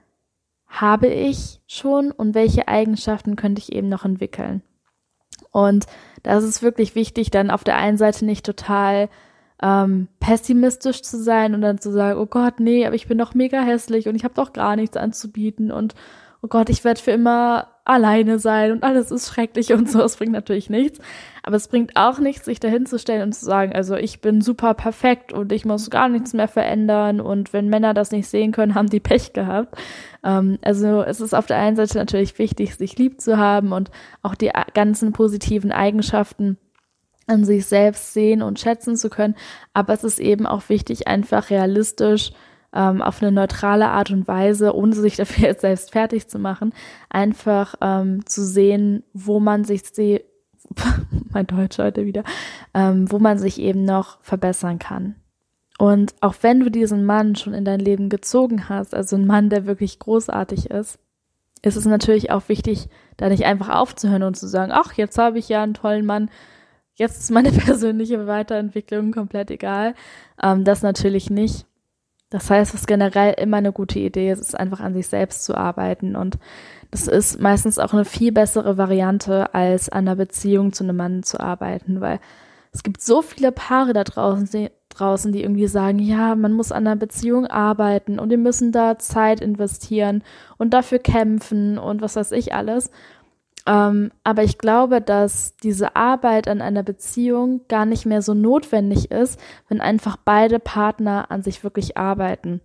habe 0.66 1.06
ich 1.06 1.60
schon 1.66 2.10
und 2.10 2.34
welche 2.34 2.68
Eigenschaften 2.68 3.36
könnte 3.36 3.60
ich 3.60 3.72
eben 3.72 3.88
noch 3.88 4.04
entwickeln. 4.04 4.62
Und 5.50 5.86
das 6.22 6.42
ist 6.42 6.62
wirklich 6.62 6.94
wichtig, 6.94 7.30
dann 7.30 7.50
auf 7.50 7.62
der 7.62 7.76
einen 7.76 7.96
Seite 7.96 8.24
nicht 8.24 8.44
total 8.44 9.08
ähm, 9.62 10.08
pessimistisch 10.18 11.02
zu 11.02 11.22
sein 11.22 11.54
und 11.54 11.60
dann 11.60 11.78
zu 11.78 11.92
sagen, 11.92 12.18
oh 12.18 12.26
Gott, 12.26 12.58
nee, 12.58 12.86
aber 12.86 12.96
ich 12.96 13.06
bin 13.06 13.18
doch 13.18 13.34
mega 13.34 13.62
hässlich 13.62 14.08
und 14.08 14.16
ich 14.16 14.24
habe 14.24 14.34
doch 14.34 14.52
gar 14.52 14.74
nichts 14.74 14.96
anzubieten 14.96 15.70
und 15.70 15.94
oh 16.42 16.48
Gott, 16.48 16.70
ich 16.70 16.82
werde 16.82 17.00
für 17.00 17.12
immer 17.12 17.68
alleine 17.84 18.38
sein 18.38 18.72
und 18.72 18.82
alles 18.82 19.10
ist 19.10 19.28
schrecklich 19.28 19.72
und 19.72 19.90
so. 19.90 20.00
Es 20.02 20.16
bringt 20.16 20.32
natürlich 20.32 20.70
nichts. 20.70 20.98
Aber 21.42 21.56
es 21.56 21.68
bringt 21.68 21.96
auch 21.96 22.18
nichts, 22.18 22.46
sich 22.46 22.58
dahin 22.58 22.86
zu 22.86 22.98
stellen 22.98 23.22
und 23.22 23.34
zu 23.34 23.44
sagen, 23.44 23.74
also 23.74 23.96
ich 23.96 24.20
bin 24.22 24.40
super 24.40 24.72
perfekt 24.72 25.32
und 25.32 25.52
ich 25.52 25.66
muss 25.66 25.90
gar 25.90 26.08
nichts 26.08 26.32
mehr 26.32 26.48
verändern 26.48 27.20
und 27.20 27.52
wenn 27.52 27.68
Männer 27.68 27.92
das 27.92 28.12
nicht 28.12 28.28
sehen 28.28 28.52
können, 28.52 28.74
haben 28.74 28.88
die 28.88 29.00
Pech 29.00 29.34
gehabt. 29.34 29.76
Ähm, 30.24 30.58
also 30.62 31.02
es 31.02 31.20
ist 31.20 31.34
auf 31.34 31.46
der 31.46 31.58
einen 31.58 31.76
Seite 31.76 31.98
natürlich 31.98 32.38
wichtig, 32.38 32.76
sich 32.76 32.96
lieb 32.96 33.20
zu 33.20 33.36
haben 33.36 33.72
und 33.72 33.90
auch 34.22 34.34
die 34.34 34.50
ganzen 34.72 35.12
positiven 35.12 35.70
Eigenschaften 35.70 36.56
an 37.26 37.44
sich 37.44 37.66
selbst 37.66 38.14
sehen 38.14 38.42
und 38.42 38.58
schätzen 38.58 38.96
zu 38.96 39.10
können. 39.10 39.34
Aber 39.74 39.92
es 39.92 40.04
ist 40.04 40.20
eben 40.20 40.46
auch 40.46 40.68
wichtig, 40.68 41.08
einfach 41.08 41.50
realistisch 41.50 42.32
ähm, 42.74 43.00
auf 43.00 43.22
eine 43.22 43.32
neutrale 43.32 43.88
Art 43.88 44.10
und 44.10 44.26
Weise, 44.28 44.74
ohne 44.74 44.94
sich 44.94 45.16
dafür 45.16 45.48
jetzt 45.48 45.62
selbst 45.62 45.92
fertig 45.92 46.28
zu 46.28 46.38
machen, 46.38 46.72
einfach 47.08 47.74
ähm, 47.80 48.26
zu 48.26 48.44
sehen, 48.44 49.04
wo 49.12 49.40
man 49.40 49.64
sich 49.64 49.82
mein 51.32 51.46
Deutsch 51.46 51.78
heute 51.78 52.04
wieder, 52.04 52.24
ähm, 52.74 53.10
wo 53.10 53.18
man 53.18 53.38
sich 53.38 53.60
eben 53.60 53.84
noch 53.84 54.18
verbessern 54.22 54.78
kann. 54.78 55.16
Und 55.78 56.14
auch 56.20 56.34
wenn 56.42 56.60
du 56.60 56.70
diesen 56.70 57.04
Mann 57.04 57.34
schon 57.34 57.52
in 57.52 57.64
dein 57.64 57.80
Leben 57.80 58.08
gezogen 58.08 58.68
hast, 58.68 58.94
also 58.94 59.16
ein 59.16 59.26
Mann, 59.26 59.50
der 59.50 59.66
wirklich 59.66 59.98
großartig 59.98 60.70
ist, 60.70 60.98
ist 61.62 61.76
es 61.76 61.84
natürlich 61.84 62.30
auch 62.30 62.48
wichtig, 62.48 62.88
da 63.16 63.28
nicht 63.28 63.44
einfach 63.44 63.70
aufzuhören 63.70 64.22
und 64.22 64.36
zu 64.36 64.46
sagen, 64.46 64.70
ach, 64.72 64.92
jetzt 64.94 65.18
habe 65.18 65.38
ich 65.38 65.48
ja 65.48 65.62
einen 65.62 65.74
tollen 65.74 66.06
Mann, 66.06 66.30
jetzt 66.94 67.20
ist 67.20 67.30
meine 67.30 67.50
persönliche 67.52 68.26
Weiterentwicklung 68.26 69.12
komplett 69.12 69.50
egal. 69.50 69.94
Ähm, 70.40 70.64
das 70.64 70.82
natürlich 70.82 71.30
nicht. 71.30 71.66
Das 72.34 72.50
heißt, 72.50 72.74
was 72.74 72.88
generell 72.88 73.34
immer 73.34 73.58
eine 73.58 73.70
gute 73.70 74.00
Idee 74.00 74.32
ist, 74.32 74.40
ist 74.40 74.58
einfach 74.58 74.80
an 74.80 74.92
sich 74.92 75.06
selbst 75.06 75.44
zu 75.44 75.56
arbeiten. 75.56 76.16
Und 76.16 76.36
das 76.90 77.06
ist 77.06 77.40
meistens 77.40 77.78
auch 77.78 77.92
eine 77.92 78.04
viel 78.04 78.32
bessere 78.32 78.76
Variante, 78.76 79.54
als 79.54 79.88
an 79.88 80.08
einer 80.08 80.16
Beziehung 80.16 80.72
zu 80.72 80.82
einem 80.82 80.96
Mann 80.96 81.22
zu 81.22 81.38
arbeiten, 81.38 82.00
weil 82.00 82.18
es 82.72 82.82
gibt 82.82 83.02
so 83.02 83.22
viele 83.22 83.52
Paare 83.52 83.92
da 83.92 84.02
draußen, 84.02 84.48
die, 84.52 84.70
draußen, 84.88 85.30
die 85.30 85.44
irgendwie 85.44 85.68
sagen, 85.68 86.00
ja, 86.00 86.34
man 86.34 86.52
muss 86.52 86.72
an 86.72 86.88
einer 86.88 86.96
Beziehung 86.96 87.46
arbeiten 87.46 88.18
und 88.18 88.30
wir 88.30 88.38
müssen 88.38 88.72
da 88.72 88.98
Zeit 88.98 89.40
investieren 89.40 90.24
und 90.58 90.74
dafür 90.74 90.98
kämpfen 90.98 91.78
und 91.78 92.02
was 92.02 92.16
weiß 92.16 92.32
ich 92.32 92.52
alles. 92.52 92.90
Ähm, 93.66 94.10
aber 94.24 94.42
ich 94.42 94.58
glaube, 94.58 95.00
dass 95.00 95.56
diese 95.56 95.96
Arbeit 95.96 96.48
an 96.48 96.60
einer 96.60 96.82
Beziehung 96.82 97.62
gar 97.68 97.86
nicht 97.86 98.04
mehr 98.04 98.20
so 98.20 98.34
notwendig 98.34 99.10
ist, 99.10 99.40
wenn 99.68 99.80
einfach 99.80 100.16
beide 100.16 100.58
Partner 100.58 101.30
an 101.30 101.42
sich 101.42 101.64
wirklich 101.64 101.96
arbeiten. 101.96 102.60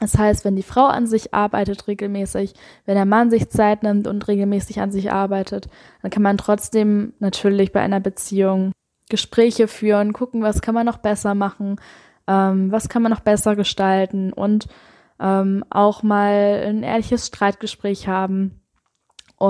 Das 0.00 0.18
heißt, 0.18 0.44
wenn 0.44 0.56
die 0.56 0.64
Frau 0.64 0.86
an 0.86 1.06
sich 1.06 1.32
arbeitet 1.32 1.86
regelmäßig, 1.86 2.54
wenn 2.84 2.96
der 2.96 3.06
Mann 3.06 3.30
sich 3.30 3.48
Zeit 3.48 3.84
nimmt 3.84 4.08
und 4.08 4.26
regelmäßig 4.26 4.80
an 4.80 4.90
sich 4.90 5.12
arbeitet, 5.12 5.68
dann 6.02 6.10
kann 6.10 6.22
man 6.22 6.36
trotzdem 6.36 7.14
natürlich 7.20 7.72
bei 7.72 7.80
einer 7.80 8.00
Beziehung 8.00 8.72
Gespräche 9.08 9.68
führen, 9.68 10.12
gucken, 10.12 10.42
was 10.42 10.62
kann 10.62 10.74
man 10.74 10.86
noch 10.86 10.98
besser 10.98 11.34
machen, 11.34 11.76
ähm, 12.26 12.72
was 12.72 12.88
kann 12.88 13.02
man 13.02 13.12
noch 13.12 13.20
besser 13.20 13.54
gestalten 13.54 14.32
und 14.32 14.66
ähm, 15.20 15.64
auch 15.70 16.02
mal 16.02 16.64
ein 16.66 16.82
ehrliches 16.82 17.28
Streitgespräch 17.28 18.08
haben 18.08 18.63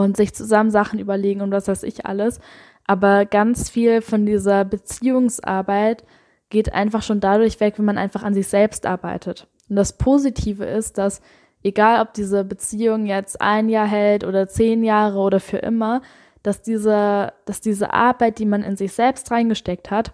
und 0.02 0.16
sich 0.16 0.34
zusammen 0.34 0.70
Sachen 0.70 0.98
überlegen 0.98 1.40
und 1.40 1.50
was 1.50 1.68
weiß 1.68 1.82
ich 1.82 2.06
alles. 2.06 2.40
Aber 2.86 3.24
ganz 3.24 3.70
viel 3.70 4.02
von 4.02 4.26
dieser 4.26 4.64
Beziehungsarbeit 4.64 6.04
geht 6.50 6.72
einfach 6.72 7.02
schon 7.02 7.20
dadurch 7.20 7.60
weg, 7.60 7.74
wenn 7.78 7.84
man 7.84 7.98
einfach 7.98 8.22
an 8.22 8.34
sich 8.34 8.48
selbst 8.48 8.86
arbeitet. 8.86 9.48
Und 9.68 9.76
das 9.76 9.96
Positive 9.96 10.64
ist, 10.64 10.98
dass 10.98 11.22
egal 11.62 12.02
ob 12.02 12.12
diese 12.12 12.44
Beziehung 12.44 13.06
jetzt 13.06 13.40
ein 13.40 13.68
Jahr 13.68 13.86
hält 13.86 14.24
oder 14.24 14.48
zehn 14.48 14.84
Jahre 14.84 15.18
oder 15.18 15.40
für 15.40 15.58
immer, 15.58 16.02
dass 16.42 16.60
diese, 16.60 17.32
dass 17.46 17.60
diese 17.62 17.92
Arbeit, 17.92 18.38
die 18.38 18.46
man 18.46 18.62
in 18.62 18.76
sich 18.76 18.92
selbst 18.92 19.30
reingesteckt 19.30 19.90
hat, 19.90 20.12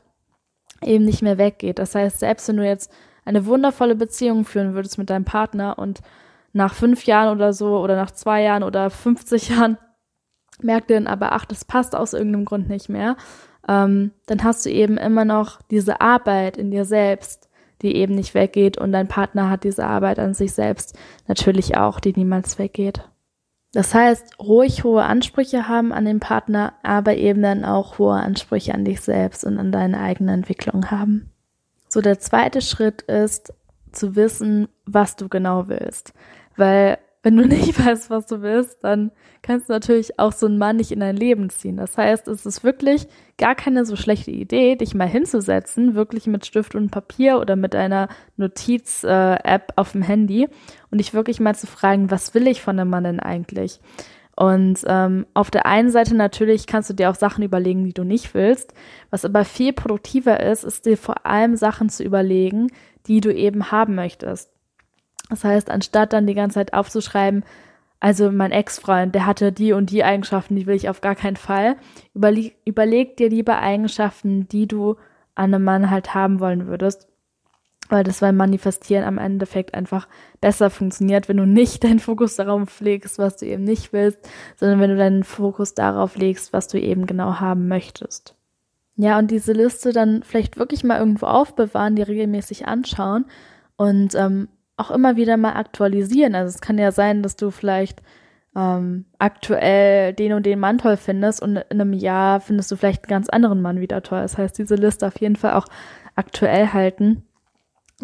eben 0.83 1.05
nicht 1.05 1.23
mehr 1.23 1.39
weggeht. 1.39 1.79
Das 1.79 1.95
heißt, 1.95 2.21
selbst 2.21 2.49
wenn 2.49 2.57
du 2.57 2.65
jetzt 2.65 2.93
eine 3.25 3.47
wundervolle 3.47 3.97
Beziehung 3.97 4.45
führen 4.45 4.75
würdest 4.75 4.97
mit 4.97 5.11
deinem 5.11 5.25
Partner 5.25 5.79
und 5.79 6.01
nach 6.52 6.75
fünf 6.75 7.04
Jahren 7.04 7.37
oder 7.37 7.52
so 7.52 7.78
oder 7.78 7.97
nach 7.97 8.11
zwei 8.11 8.42
Jahren 8.42 8.62
oder 8.62 8.90
50 8.90 9.50
Jahren 9.50 9.78
merkt 10.62 10.90
ihr 10.90 10.97
dann 10.97 11.07
aber, 11.07 11.33
ach, 11.33 11.45
das 11.45 11.64
passt 11.64 11.95
aus 11.95 12.12
irgendeinem 12.12 12.45
Grund 12.45 12.69
nicht 12.69 12.88
mehr, 12.88 13.16
ähm, 13.69 14.12
dann 14.26 14.45
hast 14.45 14.66
du 14.66 14.71
eben 14.71 14.99
immer 14.99 15.25
noch 15.25 15.62
diese 15.62 16.00
Arbeit 16.00 16.57
in 16.57 16.71
dir 16.71 16.85
selbst, 16.85 17.49
die 17.83 17.97
eben 17.97 18.14
nicht 18.14 18.35
weggeht 18.35 18.76
und 18.76 18.92
dein 18.92 19.09
Partner 19.09 19.49
hat 19.49 19.64
diese 19.64 19.87
Arbeit 19.87 20.19
an 20.19 20.35
sich 20.35 20.52
selbst 20.52 20.99
natürlich 21.28 21.76
auch, 21.76 22.00
die 22.00 22.12
niemals 22.14 22.59
weggeht. 22.59 23.09
Das 23.73 23.95
heißt, 23.95 24.40
ruhig 24.40 24.83
hohe 24.83 25.04
Ansprüche 25.04 25.69
haben 25.69 25.92
an 25.92 26.04
den 26.04 26.19
Partner, 26.19 26.75
aber 26.83 27.16
eben 27.16 27.40
dann 27.40 27.64
auch 27.64 27.99
hohe 27.99 28.16
Ansprüche 28.16 28.75
an 28.75 28.85
dich 28.85 29.00
selbst 29.00 29.45
und 29.45 29.59
an 29.59 29.71
deine 29.71 30.00
eigene 30.00 30.33
Entwicklung 30.33 30.90
haben. 30.90 31.30
So, 31.88 32.00
der 32.00 32.19
zweite 32.19 32.62
Schritt 32.62 33.02
ist 33.02 33.54
zu 33.92 34.16
wissen, 34.16 34.69
was 34.87 35.16
du 35.16 35.28
genau 35.28 35.69
willst. 35.69 36.12
Weil 36.61 36.99
wenn 37.23 37.37
du 37.37 37.47
nicht 37.47 37.85
weißt, 37.85 38.11
was 38.11 38.26
du 38.26 38.43
willst, 38.43 38.85
dann 38.85 39.11
kannst 39.43 39.69
du 39.69 39.73
natürlich 39.73 40.19
auch 40.19 40.33
so 40.33 40.47
einen 40.47 40.59
Mann 40.59 40.76
nicht 40.76 40.93
in 40.93 41.00
dein 41.00 41.17
Leben 41.17 41.49
ziehen. 41.50 41.76
Das 41.76 41.97
heißt, 41.97 42.29
es 42.29 42.45
ist 42.45 42.62
wirklich 42.64 43.07
gar 43.38 43.55
keine 43.55 43.85
so 43.85 43.97
schlechte 43.97 44.31
Idee, 44.31 44.76
dich 44.76 44.95
mal 44.95 45.09
hinzusetzen, 45.09 45.95
wirklich 45.95 46.26
mit 46.26 46.45
Stift 46.47 46.75
und 46.75 46.90
Papier 46.90 47.40
oder 47.40 47.57
mit 47.57 47.75
einer 47.75 48.09
Notiz-App 48.37 49.73
auf 49.76 49.93
dem 49.93 50.02
Handy 50.02 50.49
und 50.90 50.99
dich 50.99 51.14
wirklich 51.14 51.40
mal 51.40 51.55
zu 51.55 51.67
fragen, 51.67 52.11
was 52.11 52.35
will 52.35 52.47
ich 52.47 52.61
von 52.61 52.79
einem 52.79 52.90
Mann 52.90 53.05
denn 53.05 53.21
eigentlich? 53.21 53.81
Und 54.37 54.85
ähm, 54.87 55.26
auf 55.35 55.50
der 55.50 55.67
einen 55.67 55.90
Seite 55.90 56.14
natürlich 56.14 56.67
kannst 56.67 56.88
du 56.88 56.95
dir 56.95 57.11
auch 57.11 57.14
Sachen 57.14 57.45
überlegen, 57.45 57.85
die 57.85 57.93
du 57.93 58.05
nicht 58.05 58.33
willst. 58.33 58.73
Was 59.11 59.26
aber 59.26 59.45
viel 59.45 59.75
produktiver 59.75 60.40
ist, 60.40 60.64
ist 60.64 60.87
dir 60.87 60.97
vor 60.97 61.26
allem 61.26 61.57
Sachen 61.57 61.90
zu 61.90 62.02
überlegen, 62.02 62.69
die 63.07 63.21
du 63.21 63.35
eben 63.35 63.71
haben 63.71 63.95
möchtest. 63.95 64.50
Das 65.31 65.45
heißt, 65.45 65.71
anstatt 65.71 66.13
dann 66.13 66.27
die 66.27 66.35
ganze 66.35 66.55
Zeit 66.55 66.75
aufzuschreiben, 66.75 67.45
also 68.01 68.33
mein 68.33 68.51
Ex-Freund, 68.51 69.15
der 69.15 69.27
hatte 69.27 69.53
die 69.53 69.73
und 69.73 69.91
die 69.91 70.03
Eigenschaften, 70.03 70.57
die 70.57 70.67
will 70.67 70.75
ich 70.75 70.89
auf 70.89 71.01
gar 71.01 71.15
keinen 71.15 71.37
Fall, 71.37 71.77
überleg, 72.15 72.57
überleg 72.65 73.17
dir 73.17 73.29
lieber 73.29 73.59
Eigenschaften, 73.59 74.49
die 74.49 74.67
du 74.67 74.97
an 75.35 75.55
einem 75.55 75.65
Mann 75.65 75.91
halt 75.91 76.15
haben 76.15 76.41
wollen 76.41 76.67
würdest. 76.67 77.09
Weil 77.89 78.05
das 78.05 78.21
beim 78.21 78.37
Manifestieren 78.37 79.05
am 79.05 79.19
Endeffekt 79.19 79.75
einfach 79.75 80.09
besser 80.41 80.71
funktioniert, 80.71 81.29
wenn 81.29 81.37
du 81.37 81.47
nicht 81.47 81.83
deinen 81.85 81.99
Fokus 81.99 82.37
darauf 82.37 82.81
legst, 82.81 83.19
was 83.19 83.37
du 83.37 83.47
eben 83.47 83.65
nicht 83.65 83.93
willst, 83.93 84.19
sondern 84.57 84.81
wenn 84.81 84.91
du 84.91 84.97
deinen 84.97 85.25
Fokus 85.25 85.75
darauf 85.75 86.17
legst, 86.17 86.53
was 86.53 86.69
du 86.69 86.81
eben 86.81 87.07
genau 87.07 87.41
haben 87.41 87.69
möchtest. 87.69 88.37
Ja, 88.97 89.19
und 89.19 89.31
diese 89.31 89.53
Liste 89.53 89.93
dann 89.93 90.23
vielleicht 90.23 90.57
wirklich 90.57 90.85
mal 90.85 90.99
irgendwo 90.99 91.27
aufbewahren, 91.27 91.97
die 91.97 92.03
regelmäßig 92.03 92.67
anschauen 92.69 93.25
und 93.77 94.15
ähm, 94.15 94.49
auch 94.81 94.91
immer 94.91 95.17
wieder 95.17 95.37
mal 95.37 95.55
aktualisieren. 95.55 96.35
Also 96.35 96.55
es 96.55 96.61
kann 96.61 96.79
ja 96.79 96.93
sein, 96.93 97.23
dass 97.23 97.37
du 97.37 97.51
vielleicht 97.51 98.03
ähm, 98.57 99.05
aktuell 99.19 100.13
den 100.13 100.33
und 100.33 100.45
den 100.45 100.59
Mann 100.59 100.79
toll 100.79 100.97
findest 100.97 101.43
und 101.43 101.57
in 101.57 101.81
einem 101.81 101.93
Jahr 101.93 102.41
findest 102.41 102.71
du 102.71 102.77
vielleicht 102.77 103.05
einen 103.05 103.11
ganz 103.11 103.29
anderen 103.29 103.63
Mann 103.63 103.81
wieder 103.81 104.03
toll. 104.03 104.21
Das 104.21 104.39
heißt, 104.39 104.59
diese 104.59 104.75
Liste 104.75 105.07
auf 105.07 105.21
jeden 105.21 105.37
Fall 105.37 105.53
auch 105.53 105.67
aktuell 106.17 106.73
halten. 106.73 107.23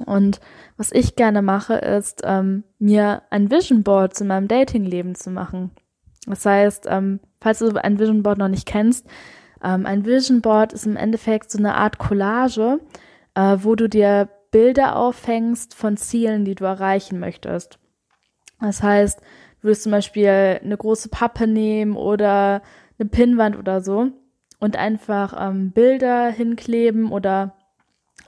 Und 0.04 0.40
was 0.76 0.92
ich 0.92 1.16
gerne 1.16 1.42
mache, 1.42 1.74
ist, 1.74 2.22
ähm, 2.24 2.64
mir 2.78 3.22
ein 3.30 3.50
Vision 3.50 3.82
Board 3.82 4.14
zu 4.14 4.24
meinem 4.24 4.46
Datingleben 4.46 5.14
zu 5.14 5.30
machen. 5.30 5.70
Das 6.26 6.44
heißt, 6.44 6.86
ähm, 6.88 7.20
falls 7.40 7.60
du 7.60 7.70
ein 7.82 7.98
Vision 7.98 8.22
Board 8.22 8.38
noch 8.38 8.48
nicht 8.48 8.66
kennst, 8.66 9.06
ähm, 9.64 9.86
ein 9.86 10.04
Vision 10.04 10.42
Board 10.42 10.72
ist 10.72 10.86
im 10.86 10.96
Endeffekt 10.96 11.50
so 11.50 11.58
eine 11.58 11.74
Art 11.74 11.98
Collage, 11.98 12.78
äh, 13.34 13.56
wo 13.60 13.74
du 13.74 13.88
dir 13.88 14.28
Bilder 14.50 14.96
aufhängst 14.96 15.74
von 15.74 15.96
Zielen, 15.96 16.44
die 16.44 16.54
du 16.54 16.64
erreichen 16.64 17.18
möchtest. 17.18 17.78
Das 18.60 18.82
heißt, 18.82 19.20
du 19.20 19.64
würdest 19.64 19.82
zum 19.82 19.92
Beispiel 19.92 20.60
eine 20.62 20.76
große 20.76 21.08
Pappe 21.08 21.46
nehmen 21.46 21.96
oder 21.96 22.62
eine 22.98 23.08
Pinnwand 23.08 23.56
oder 23.56 23.80
so 23.80 24.10
und 24.58 24.76
einfach 24.76 25.34
ähm, 25.38 25.72
Bilder 25.72 26.30
hinkleben 26.30 27.12
oder 27.12 27.54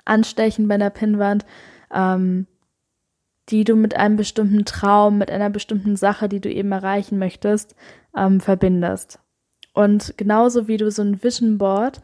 anstechen 0.04 0.68
bei 0.68 0.74
einer 0.74 0.90
Pinnwand, 0.90 1.46
ähm, 1.92 2.46
die 3.48 3.64
du 3.64 3.76
mit 3.76 3.96
einem 3.96 4.16
bestimmten 4.16 4.64
Traum, 4.64 5.18
mit 5.18 5.30
einer 5.30 5.50
bestimmten 5.50 5.96
Sache, 5.96 6.28
die 6.28 6.40
du 6.40 6.50
eben 6.52 6.72
erreichen 6.72 7.18
möchtest, 7.18 7.74
ähm, 8.16 8.40
verbindest. 8.40 9.20
Und 9.72 10.14
genauso 10.18 10.68
wie 10.68 10.76
du 10.76 10.90
so 10.90 11.02
ein 11.02 11.22
Vision 11.22 11.56
Board 11.56 12.02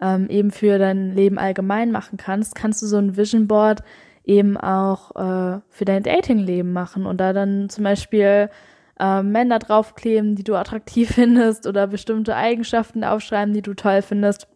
ähm, 0.00 0.28
eben 0.28 0.50
für 0.50 0.78
dein 0.78 1.14
Leben 1.14 1.38
allgemein 1.38 1.90
machen 1.90 2.16
kannst, 2.16 2.54
kannst 2.54 2.82
du 2.82 2.86
so 2.86 2.96
ein 2.98 3.16
Vision 3.16 3.46
Board 3.46 3.82
eben 4.24 4.56
auch 4.56 5.14
äh, 5.14 5.60
für 5.68 5.84
dein 5.84 6.02
Datingleben 6.02 6.72
machen 6.72 7.06
und 7.06 7.18
da 7.18 7.32
dann 7.32 7.68
zum 7.68 7.84
Beispiel 7.84 8.50
äh, 8.98 9.22
Männer 9.22 9.58
draufkleben, 9.58 10.34
die 10.34 10.44
du 10.44 10.54
attraktiv 10.56 11.10
findest 11.14 11.66
oder 11.66 11.86
bestimmte 11.86 12.34
Eigenschaften 12.34 13.04
aufschreiben, 13.04 13.54
die 13.54 13.62
du 13.62 13.74
toll 13.74 14.02
findest. 14.02 14.48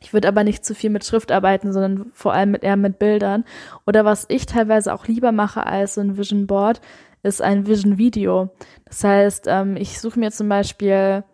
Ich 0.00 0.12
würde 0.12 0.28
aber 0.28 0.44
nicht 0.44 0.64
zu 0.64 0.74
viel 0.74 0.90
mit 0.90 1.04
Schrift 1.04 1.32
arbeiten, 1.32 1.72
sondern 1.72 2.10
vor 2.12 2.32
allem 2.32 2.52
mit, 2.52 2.62
eher 2.62 2.76
mit 2.76 2.98
Bildern. 2.98 3.44
Oder 3.84 4.04
was 4.04 4.26
ich 4.28 4.46
teilweise 4.46 4.94
auch 4.94 5.06
lieber 5.06 5.32
mache 5.32 5.66
als 5.66 5.94
so 5.94 6.00
ein 6.00 6.16
Vision 6.16 6.46
Board, 6.46 6.80
ist 7.24 7.42
ein 7.42 7.66
Vision 7.66 7.98
Video. 7.98 8.50
Das 8.84 9.02
heißt, 9.02 9.46
ähm, 9.48 9.76
ich 9.76 10.00
suche 10.00 10.20
mir 10.20 10.30
zum 10.30 10.48
Beispiel 10.48 11.24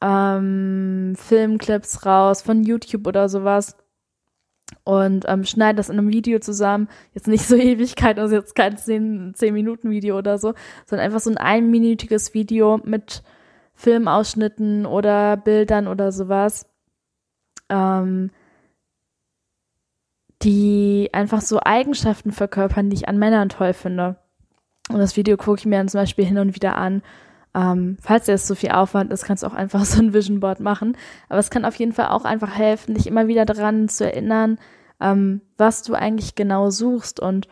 ähm, 0.00 1.14
Filmclips 1.16 2.06
raus 2.06 2.42
von 2.42 2.62
YouTube 2.62 3.06
oder 3.06 3.28
sowas 3.28 3.76
und 4.84 5.24
ähm, 5.28 5.44
schneide 5.44 5.76
das 5.76 5.88
in 5.88 5.98
einem 5.98 6.12
Video 6.12 6.38
zusammen. 6.38 6.88
Jetzt 7.12 7.28
nicht 7.28 7.46
so 7.46 7.56
Ewigkeit, 7.56 8.18
also 8.18 8.34
jetzt 8.34 8.54
kein 8.54 8.76
10, 8.76 9.34
10 9.34 9.54
Minuten 9.54 9.90
Video 9.90 10.16
oder 10.18 10.38
so, 10.38 10.54
sondern 10.86 11.06
einfach 11.06 11.20
so 11.20 11.30
ein 11.30 11.38
einminütiges 11.38 12.34
Video 12.34 12.80
mit 12.84 13.22
Filmausschnitten 13.74 14.86
oder 14.86 15.36
Bildern 15.36 15.88
oder 15.88 16.12
sowas. 16.12 16.66
Ähm, 17.68 18.30
die 20.42 21.10
einfach 21.12 21.42
so 21.42 21.60
Eigenschaften 21.62 22.32
verkörpern, 22.32 22.88
die 22.88 22.96
ich 22.96 23.08
an 23.08 23.18
Männern 23.18 23.50
toll 23.50 23.74
finde. 23.74 24.16
Und 24.88 24.98
das 24.98 25.16
Video 25.16 25.36
gucke 25.36 25.58
ich 25.58 25.66
mir 25.66 25.76
dann 25.76 25.88
zum 25.88 26.00
Beispiel 26.00 26.24
hin 26.24 26.38
und 26.38 26.54
wieder 26.54 26.76
an 26.76 27.02
ähm, 27.54 27.96
falls 28.00 28.26
dir 28.26 28.32
das 28.32 28.46
zu 28.46 28.54
viel 28.54 28.70
Aufwand 28.70 29.12
ist, 29.12 29.24
kannst 29.24 29.42
du 29.42 29.46
auch 29.46 29.54
einfach 29.54 29.84
so 29.84 30.00
ein 30.00 30.14
Vision 30.14 30.40
Board 30.40 30.60
machen. 30.60 30.96
Aber 31.28 31.38
es 31.38 31.50
kann 31.50 31.64
auf 31.64 31.76
jeden 31.76 31.92
Fall 31.92 32.08
auch 32.08 32.24
einfach 32.24 32.56
helfen, 32.56 32.94
dich 32.94 33.06
immer 33.06 33.26
wieder 33.26 33.44
daran 33.44 33.88
zu 33.88 34.04
erinnern, 34.04 34.58
ähm, 35.00 35.40
was 35.56 35.82
du 35.82 35.94
eigentlich 35.94 36.34
genau 36.34 36.70
suchst. 36.70 37.20
Und 37.20 37.48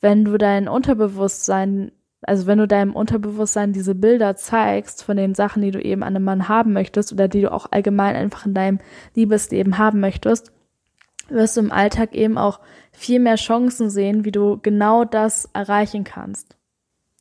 wenn 0.00 0.24
du 0.24 0.38
dein 0.38 0.68
Unterbewusstsein, 0.68 1.92
also 2.22 2.46
wenn 2.46 2.58
du 2.58 2.66
deinem 2.66 2.94
Unterbewusstsein 2.94 3.72
diese 3.72 3.94
Bilder 3.94 4.36
zeigst 4.36 5.04
von 5.04 5.16
den 5.16 5.34
Sachen, 5.34 5.62
die 5.62 5.70
du 5.70 5.80
eben 5.80 6.02
an 6.02 6.16
einem 6.16 6.24
Mann 6.24 6.48
haben 6.48 6.72
möchtest 6.72 7.12
oder 7.12 7.28
die 7.28 7.42
du 7.42 7.52
auch 7.52 7.66
allgemein 7.70 8.16
einfach 8.16 8.46
in 8.46 8.54
deinem 8.54 8.78
Liebesleben 9.14 9.78
haben 9.78 10.00
möchtest, 10.00 10.52
wirst 11.28 11.56
du 11.56 11.60
im 11.60 11.72
Alltag 11.72 12.14
eben 12.14 12.38
auch 12.38 12.60
viel 12.92 13.18
mehr 13.18 13.36
Chancen 13.36 13.90
sehen, 13.90 14.24
wie 14.24 14.32
du 14.32 14.58
genau 14.62 15.04
das 15.04 15.50
erreichen 15.52 16.04
kannst. 16.04 16.56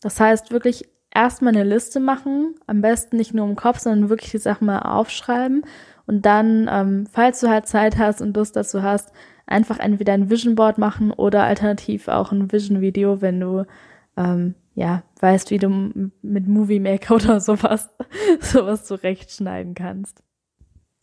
Das 0.01 0.19
heißt, 0.19 0.51
wirklich 0.51 0.87
erstmal 1.15 1.55
eine 1.55 1.63
Liste 1.63 1.99
machen, 1.99 2.55
am 2.67 2.81
besten 2.81 3.17
nicht 3.17 3.33
nur 3.33 3.47
im 3.47 3.55
Kopf, 3.55 3.79
sondern 3.79 4.09
wirklich 4.09 4.31
die 4.31 4.37
Sachen 4.37 4.67
mal 4.67 4.79
aufschreiben 4.79 5.63
und 6.07 6.25
dann, 6.25 6.69
ähm, 6.71 7.07
falls 7.11 7.39
du 7.39 7.49
halt 7.49 7.67
Zeit 7.67 7.97
hast 7.97 8.21
und 8.21 8.35
Lust 8.35 8.55
dazu 8.55 8.83
hast, 8.83 9.11
einfach 9.47 9.79
entweder 9.79 10.13
ein 10.13 10.29
Vision 10.29 10.55
Board 10.55 10.77
machen 10.77 11.11
oder 11.11 11.43
alternativ 11.43 12.07
auch 12.07 12.31
ein 12.31 12.51
Vision 12.51 12.81
Video, 12.81 13.21
wenn 13.21 13.39
du 13.39 13.65
ähm, 14.17 14.55
ja 14.75 15.03
weißt, 15.19 15.51
wie 15.51 15.57
du 15.57 16.11
mit 16.21 16.47
Movie 16.47 16.79
Maker 16.79 17.15
oder 17.15 17.39
sowas 17.39 17.89
sowas 18.39 18.85
zurechtschneiden 18.85 19.73
kannst. 19.73 20.21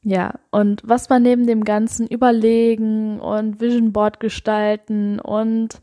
Ja, 0.04 0.34
und 0.50 0.82
was 0.84 1.08
man 1.08 1.22
neben 1.22 1.46
dem 1.46 1.62
ganzen 1.62 2.08
Überlegen 2.08 3.20
und 3.20 3.60
Vision 3.60 3.92
Board 3.92 4.18
gestalten 4.18 5.20
und 5.20 5.80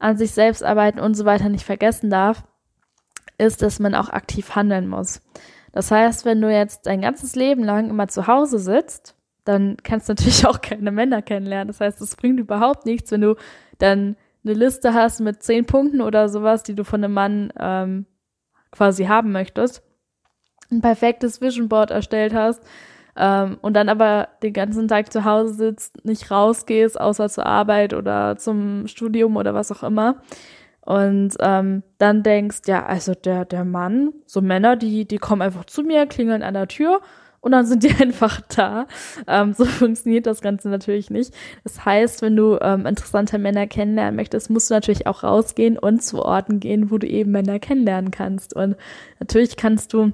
an 0.00 0.16
sich 0.16 0.32
selbst 0.32 0.64
arbeiten 0.64 0.98
und 0.98 1.14
so 1.14 1.24
weiter 1.24 1.48
nicht 1.48 1.64
vergessen 1.64 2.10
darf, 2.10 2.42
ist, 3.42 3.62
dass 3.62 3.78
man 3.78 3.94
auch 3.94 4.08
aktiv 4.08 4.54
handeln 4.54 4.88
muss. 4.88 5.20
Das 5.72 5.90
heißt, 5.90 6.24
wenn 6.24 6.40
du 6.40 6.52
jetzt 6.52 6.86
dein 6.86 7.00
ganzes 7.00 7.34
Leben 7.34 7.64
lang 7.64 7.90
immer 7.90 8.08
zu 8.08 8.26
Hause 8.26 8.58
sitzt, 8.58 9.14
dann 9.44 9.76
kannst 9.82 10.08
du 10.08 10.12
natürlich 10.12 10.46
auch 10.46 10.60
keine 10.60 10.90
Männer 10.90 11.22
kennenlernen. 11.22 11.68
Das 11.68 11.80
heißt, 11.80 12.00
es 12.00 12.16
bringt 12.16 12.40
überhaupt 12.40 12.86
nichts, 12.86 13.10
wenn 13.10 13.22
du 13.22 13.36
dann 13.78 14.16
eine 14.44 14.54
Liste 14.54 14.94
hast 14.94 15.20
mit 15.20 15.42
zehn 15.42 15.66
Punkten 15.66 16.00
oder 16.00 16.28
sowas, 16.28 16.62
die 16.62 16.74
du 16.74 16.84
von 16.84 17.02
einem 17.02 17.14
Mann 17.14 17.52
ähm, 17.58 18.06
quasi 18.70 19.04
haben 19.04 19.32
möchtest, 19.32 19.82
ein 20.70 20.80
perfektes 20.80 21.40
Vision 21.40 21.68
Board 21.68 21.90
erstellt 21.90 22.34
hast 22.34 22.62
ähm, 23.16 23.58
und 23.60 23.74
dann 23.74 23.88
aber 23.88 24.28
den 24.42 24.52
ganzen 24.52 24.88
Tag 24.88 25.12
zu 25.12 25.24
Hause 25.24 25.54
sitzt, 25.54 26.04
nicht 26.04 26.30
rausgehst, 26.30 27.00
außer 27.00 27.28
zur 27.28 27.46
Arbeit 27.46 27.94
oder 27.94 28.36
zum 28.36 28.86
Studium 28.86 29.36
oder 29.36 29.54
was 29.54 29.70
auch 29.70 29.82
immer, 29.82 30.22
und 30.84 31.34
ähm, 31.40 31.82
dann 31.98 32.22
denkst, 32.22 32.62
ja, 32.66 32.84
also 32.84 33.14
der, 33.14 33.44
der 33.44 33.64
Mann, 33.64 34.12
so 34.26 34.40
Männer, 34.40 34.76
die, 34.76 35.04
die 35.06 35.18
kommen 35.18 35.42
einfach 35.42 35.64
zu 35.64 35.82
mir, 35.82 36.06
klingeln 36.06 36.42
an 36.42 36.54
der 36.54 36.66
Tür 36.66 37.00
und 37.42 37.52
dann 37.52 37.66
sind 37.66 37.82
die 37.82 37.94
einfach 38.00 38.40
da. 38.40 38.86
Ähm, 39.26 39.52
so 39.52 39.64
funktioniert 39.64 40.26
das 40.26 40.40
Ganze 40.40 40.68
natürlich 40.70 41.10
nicht. 41.10 41.34
Das 41.64 41.84
heißt, 41.84 42.22
wenn 42.22 42.36
du 42.36 42.58
ähm, 42.60 42.86
interessante 42.86 43.38
Männer 43.38 43.66
kennenlernen 43.66 44.16
möchtest, 44.16 44.48
musst 44.48 44.70
du 44.70 44.74
natürlich 44.74 45.06
auch 45.06 45.22
rausgehen 45.22 45.78
und 45.78 46.02
zu 46.02 46.24
Orten 46.24 46.60
gehen, 46.60 46.90
wo 46.90 46.98
du 46.98 47.06
eben 47.06 47.30
Männer 47.30 47.58
kennenlernen 47.58 48.10
kannst. 48.10 48.54
Und 48.54 48.76
natürlich 49.20 49.56
kannst 49.56 49.92
du 49.92 50.12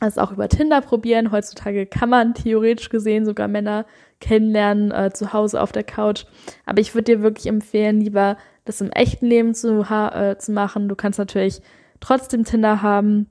es 0.00 0.18
auch 0.18 0.32
über 0.32 0.48
Tinder 0.48 0.80
probieren. 0.80 1.32
Heutzutage 1.32 1.86
kann 1.86 2.08
man 2.08 2.34
theoretisch 2.34 2.88
gesehen 2.88 3.24
sogar 3.24 3.48
Männer 3.48 3.86
kennenlernen, 4.20 4.90
äh, 4.90 5.10
zu 5.12 5.32
Hause 5.32 5.60
auf 5.60 5.72
der 5.72 5.84
Couch. 5.84 6.24
Aber 6.66 6.80
ich 6.80 6.94
würde 6.94 7.16
dir 7.16 7.22
wirklich 7.22 7.46
empfehlen, 7.46 8.00
lieber 8.00 8.36
das 8.64 8.80
im 8.80 8.90
echten 8.90 9.26
Leben 9.26 9.54
zu, 9.54 9.82
äh, 9.82 10.36
zu 10.38 10.52
machen. 10.52 10.88
Du 10.88 10.94
kannst 10.94 11.18
natürlich 11.18 11.60
trotzdem 12.00 12.44
Tinder 12.44 12.82
haben, 12.82 13.30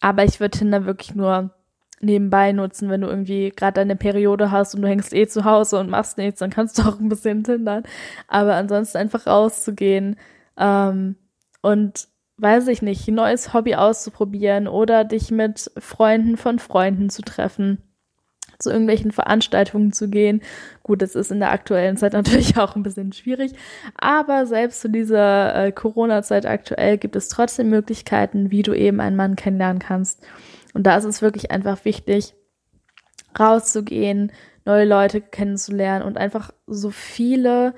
aber 0.00 0.24
ich 0.24 0.40
würde 0.40 0.58
Tinder 0.58 0.84
wirklich 0.84 1.14
nur 1.14 1.50
nebenbei 2.00 2.52
nutzen, 2.52 2.90
wenn 2.90 3.00
du 3.00 3.08
irgendwie 3.08 3.50
gerade 3.50 3.74
deine 3.80 3.96
Periode 3.96 4.50
hast 4.50 4.74
und 4.74 4.82
du 4.82 4.88
hängst 4.88 5.14
eh 5.14 5.26
zu 5.26 5.44
Hause 5.44 5.78
und 5.78 5.88
machst 5.88 6.18
nichts, 6.18 6.40
dann 6.40 6.50
kannst 6.50 6.78
du 6.78 6.82
auch 6.82 7.00
ein 7.00 7.08
bisschen 7.08 7.42
tindern. 7.42 7.84
Aber 8.28 8.54
ansonsten 8.54 8.98
einfach 8.98 9.26
rauszugehen 9.26 10.16
ähm, 10.58 11.16
und 11.62 12.08
weiß 12.38 12.68
ich 12.68 12.82
nicht, 12.82 13.08
ein 13.08 13.14
neues 13.14 13.54
Hobby 13.54 13.76
auszuprobieren 13.76 14.68
oder 14.68 15.04
dich 15.04 15.30
mit 15.30 15.70
Freunden 15.78 16.36
von 16.36 16.58
Freunden 16.58 17.08
zu 17.08 17.22
treffen, 17.22 17.82
zu 18.58 18.70
irgendwelchen 18.70 19.12
Veranstaltungen 19.12 19.92
zu 19.92 20.08
gehen. 20.08 20.40
Gut, 20.82 21.02
das 21.02 21.14
ist 21.14 21.30
in 21.30 21.40
der 21.40 21.50
aktuellen 21.50 21.96
Zeit 21.96 22.12
natürlich 22.14 22.58
auch 22.58 22.76
ein 22.76 22.82
bisschen 22.82 23.12
schwierig, 23.12 23.52
aber 23.96 24.46
selbst 24.46 24.80
zu 24.80 24.88
dieser 24.88 25.66
äh, 25.66 25.72
Corona-Zeit 25.72 26.46
aktuell 26.46 26.98
gibt 26.98 27.16
es 27.16 27.28
trotzdem 27.28 27.70
Möglichkeiten, 27.70 28.50
wie 28.50 28.62
du 28.62 28.72
eben 28.72 29.00
einen 29.00 29.16
Mann 29.16 29.36
kennenlernen 29.36 29.80
kannst. 29.80 30.26
Und 30.74 30.84
da 30.84 30.96
ist 30.96 31.04
es 31.04 31.22
wirklich 31.22 31.50
einfach 31.50 31.84
wichtig, 31.84 32.34
rauszugehen, 33.38 34.32
neue 34.64 34.84
Leute 34.84 35.20
kennenzulernen 35.20 36.04
und 36.04 36.18
einfach 36.18 36.50
so 36.66 36.90
viele 36.90 37.74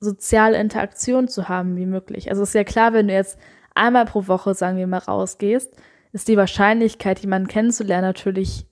soziale 0.00 0.58
Interaktionen 0.58 1.28
zu 1.28 1.48
haben 1.48 1.76
wie 1.76 1.86
möglich. 1.86 2.30
Also 2.30 2.42
ist 2.42 2.54
ja 2.54 2.64
klar, 2.64 2.92
wenn 2.92 3.08
du 3.08 3.14
jetzt 3.14 3.38
einmal 3.74 4.04
pro 4.04 4.26
Woche, 4.28 4.54
sagen 4.54 4.76
wir 4.76 4.86
mal, 4.86 4.98
rausgehst, 4.98 5.74
ist 6.12 6.28
die 6.28 6.36
Wahrscheinlichkeit, 6.36 7.18
jemanden 7.20 7.48
kennenzulernen, 7.48 8.06
natürlich 8.06 8.66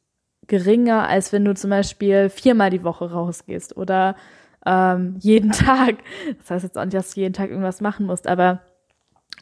geringer, 0.47 1.09
als 1.09 1.33
wenn 1.33 1.45
du 1.45 1.55
zum 1.55 1.71
Beispiel 1.71 2.29
viermal 2.29 2.71
die 2.71 2.85
Woche 2.85 3.11
rausgehst 3.11 3.77
oder 3.77 4.17
ähm, 4.67 5.17
jeden 5.19 5.53
Tag. 5.53 5.97
Das 6.39 6.51
heißt 6.51 6.65
jetzt 6.65 6.79
auch 6.79 6.85
nicht, 6.85 6.97
dass 6.97 7.15
du 7.15 7.21
jeden 7.21 7.35
Tag 7.35 7.51
irgendwas 7.51 7.81
machen 7.81 8.07
musst, 8.07 8.27
aber 8.27 8.61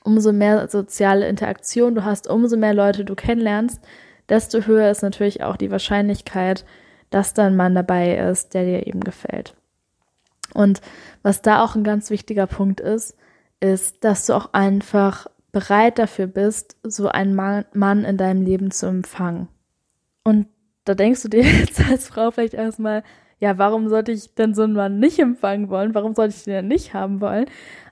umso 0.04 0.32
mehr 0.32 0.68
soziale 0.68 1.28
Interaktion 1.28 1.94
du 1.94 2.04
hast, 2.04 2.28
umso 2.28 2.56
mehr 2.56 2.74
Leute 2.74 3.04
du 3.04 3.14
kennenlernst, 3.14 3.80
desto 4.28 4.66
höher 4.66 4.90
ist 4.90 5.02
natürlich 5.02 5.42
auch 5.42 5.56
die 5.56 5.70
Wahrscheinlichkeit, 5.70 6.64
dass 7.10 7.34
da 7.34 7.46
ein 7.46 7.56
Mann 7.56 7.74
dabei 7.74 8.16
ist, 8.16 8.54
der 8.54 8.64
dir 8.64 8.86
eben 8.86 9.00
gefällt. 9.00 9.54
Und 10.54 10.80
was 11.22 11.42
da 11.42 11.62
auch 11.62 11.74
ein 11.74 11.84
ganz 11.84 12.10
wichtiger 12.10 12.46
Punkt 12.46 12.80
ist, 12.80 13.16
ist, 13.60 14.04
dass 14.04 14.26
du 14.26 14.34
auch 14.34 14.52
einfach 14.52 15.26
bereit 15.52 15.98
dafür 15.98 16.26
bist, 16.26 16.76
so 16.82 17.08
einen 17.08 17.34
Mann 17.34 18.04
in 18.04 18.16
deinem 18.16 18.42
Leben 18.42 18.70
zu 18.70 18.86
empfangen. 18.86 19.48
Und 20.22 20.46
da 20.84 20.94
denkst 20.94 21.22
du 21.22 21.28
dir 21.28 21.42
jetzt 21.60 21.80
als 21.88 22.08
Frau 22.08 22.30
vielleicht 22.30 22.54
erstmal, 22.54 23.02
ja, 23.38 23.58
warum 23.58 23.88
sollte 23.88 24.12
ich 24.12 24.34
denn 24.34 24.54
so 24.54 24.62
einen 24.62 24.74
Mann 24.74 24.98
nicht 24.98 25.18
empfangen 25.18 25.70
wollen? 25.70 25.94
Warum 25.94 26.14
sollte 26.14 26.34
ich 26.36 26.44
den 26.44 26.54
denn 26.54 26.68
nicht 26.68 26.94
haben 26.94 27.20
wollen? 27.20 27.46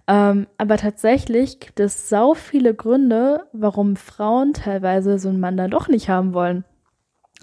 Ähm, 0.06 0.46
aber 0.56 0.78
tatsächlich 0.78 1.60
gibt 1.60 1.80
es 1.80 2.08
sau 2.08 2.34
viele 2.34 2.74
Gründe, 2.74 3.46
warum 3.52 3.96
Frauen 3.96 4.54
teilweise 4.54 5.18
so 5.18 5.28
einen 5.28 5.40
Mann 5.40 5.56
dann 5.56 5.70
doch 5.70 5.88
nicht 5.88 6.08
haben 6.08 6.32
wollen. 6.32 6.64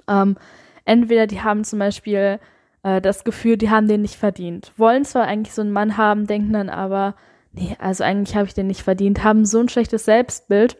Ähm, 0.07 0.35
entweder 0.83 1.27
die 1.27 1.41
haben 1.41 1.63
zum 1.63 1.79
Beispiel 1.79 2.39
äh, 2.83 3.01
das 3.01 3.23
Gefühl, 3.23 3.57
die 3.57 3.69
haben 3.69 3.87
den 3.87 4.01
nicht 4.01 4.15
verdient, 4.15 4.71
wollen 4.77 5.05
zwar 5.05 5.25
eigentlich 5.25 5.53
so 5.53 5.61
einen 5.61 5.71
Mann 5.71 5.97
haben, 5.97 6.25
denken 6.27 6.53
dann 6.53 6.69
aber, 6.69 7.15
nee, 7.53 7.75
also 7.79 8.03
eigentlich 8.03 8.35
habe 8.35 8.47
ich 8.47 8.55
den 8.55 8.67
nicht 8.67 8.81
verdient, 8.81 9.23
haben 9.23 9.45
so 9.45 9.59
ein 9.59 9.69
schlechtes 9.69 10.05
Selbstbild, 10.05 10.77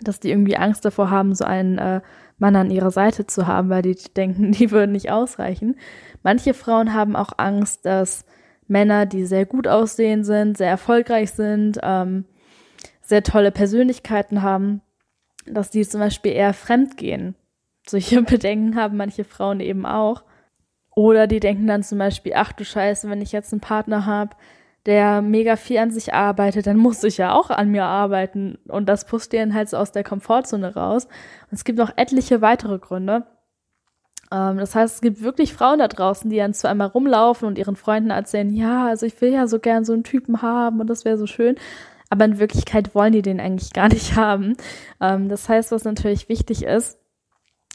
dass 0.00 0.20
die 0.20 0.30
irgendwie 0.30 0.56
Angst 0.56 0.84
davor 0.84 1.10
haben, 1.10 1.34
so 1.34 1.44
einen 1.44 1.78
äh, 1.78 2.00
Mann 2.38 2.56
an 2.56 2.70
ihrer 2.70 2.90
Seite 2.90 3.26
zu 3.26 3.46
haben, 3.46 3.68
weil 3.68 3.82
die 3.82 3.96
denken, 4.16 4.52
die 4.52 4.70
würden 4.70 4.92
nicht 4.92 5.10
ausreichen. 5.10 5.76
Manche 6.22 6.54
Frauen 6.54 6.94
haben 6.94 7.16
auch 7.16 7.32
Angst, 7.36 7.84
dass 7.86 8.24
Männer, 8.68 9.06
die 9.06 9.24
sehr 9.24 9.46
gut 9.46 9.68
aussehen 9.68 10.24
sind, 10.24 10.56
sehr 10.56 10.70
erfolgreich 10.70 11.32
sind, 11.32 11.78
ähm, 11.82 12.24
sehr 13.00 13.22
tolle 13.22 13.50
Persönlichkeiten 13.50 14.42
haben, 14.42 14.80
dass 15.46 15.70
die 15.70 15.86
zum 15.86 16.00
Beispiel 16.00 16.32
eher 16.32 16.54
fremd 16.54 16.96
gehen. 16.96 17.34
Solche 17.86 18.22
Bedenken 18.22 18.76
haben 18.76 18.96
manche 18.96 19.24
Frauen 19.24 19.60
eben 19.60 19.84
auch. 19.84 20.22
Oder 20.94 21.26
die 21.26 21.40
denken 21.40 21.66
dann 21.66 21.82
zum 21.82 21.98
Beispiel, 21.98 22.32
ach 22.36 22.52
du 22.52 22.64
Scheiße, 22.64 23.08
wenn 23.08 23.22
ich 23.22 23.32
jetzt 23.32 23.52
einen 23.52 23.60
Partner 23.60 24.06
habe, 24.06 24.36
der 24.86 25.22
mega 25.22 25.56
viel 25.56 25.78
an 25.78 25.90
sich 25.90 26.12
arbeitet, 26.12 26.66
dann 26.66 26.76
muss 26.76 27.04
ich 27.04 27.16
ja 27.16 27.34
auch 27.34 27.50
an 27.50 27.70
mir 27.70 27.84
arbeiten. 27.84 28.58
Und 28.68 28.88
das 28.88 29.06
pusht 29.06 29.32
den 29.32 29.54
halt 29.54 29.68
so 29.68 29.76
aus 29.76 29.92
der 29.92 30.02
Komfortzone 30.02 30.74
raus. 30.74 31.04
Und 31.04 31.52
es 31.52 31.64
gibt 31.64 31.78
noch 31.78 31.92
etliche 31.96 32.40
weitere 32.40 32.78
Gründe. 32.78 33.26
Ähm, 34.32 34.58
das 34.58 34.74
heißt, 34.74 34.96
es 34.96 35.00
gibt 35.00 35.22
wirklich 35.22 35.52
Frauen 35.52 35.78
da 35.78 35.88
draußen, 35.88 36.30
die 36.30 36.38
dann 36.38 36.54
zu 36.54 36.68
einmal 36.68 36.88
rumlaufen 36.88 37.46
und 37.46 37.58
ihren 37.58 37.76
Freunden 37.76 38.10
erzählen, 38.10 38.52
ja, 38.52 38.86
also 38.86 39.06
ich 39.06 39.20
will 39.20 39.32
ja 39.32 39.46
so 39.46 39.60
gern 39.60 39.84
so 39.84 39.92
einen 39.92 40.04
Typen 40.04 40.42
haben 40.42 40.80
und 40.80 40.88
das 40.88 41.04
wäre 41.04 41.18
so 41.18 41.26
schön. 41.26 41.56
Aber 42.10 42.24
in 42.24 42.38
Wirklichkeit 42.38 42.94
wollen 42.94 43.12
die 43.12 43.22
den 43.22 43.40
eigentlich 43.40 43.72
gar 43.72 43.88
nicht 43.88 44.16
haben. 44.16 44.56
Ähm, 45.00 45.28
das 45.28 45.48
heißt, 45.48 45.70
was 45.70 45.84
natürlich 45.84 46.28
wichtig 46.28 46.64
ist, 46.64 46.98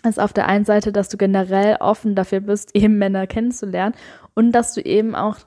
ist 0.07 0.19
auf 0.19 0.33
der 0.33 0.47
einen 0.47 0.65
Seite, 0.65 0.91
dass 0.91 1.09
du 1.09 1.17
generell 1.17 1.77
offen 1.79 2.15
dafür 2.15 2.41
bist, 2.41 2.75
eben 2.75 2.97
Männer 2.97 3.27
kennenzulernen 3.27 3.95
und 4.35 4.51
dass 4.51 4.73
du 4.73 4.81
eben 4.81 5.15
auch 5.15 5.37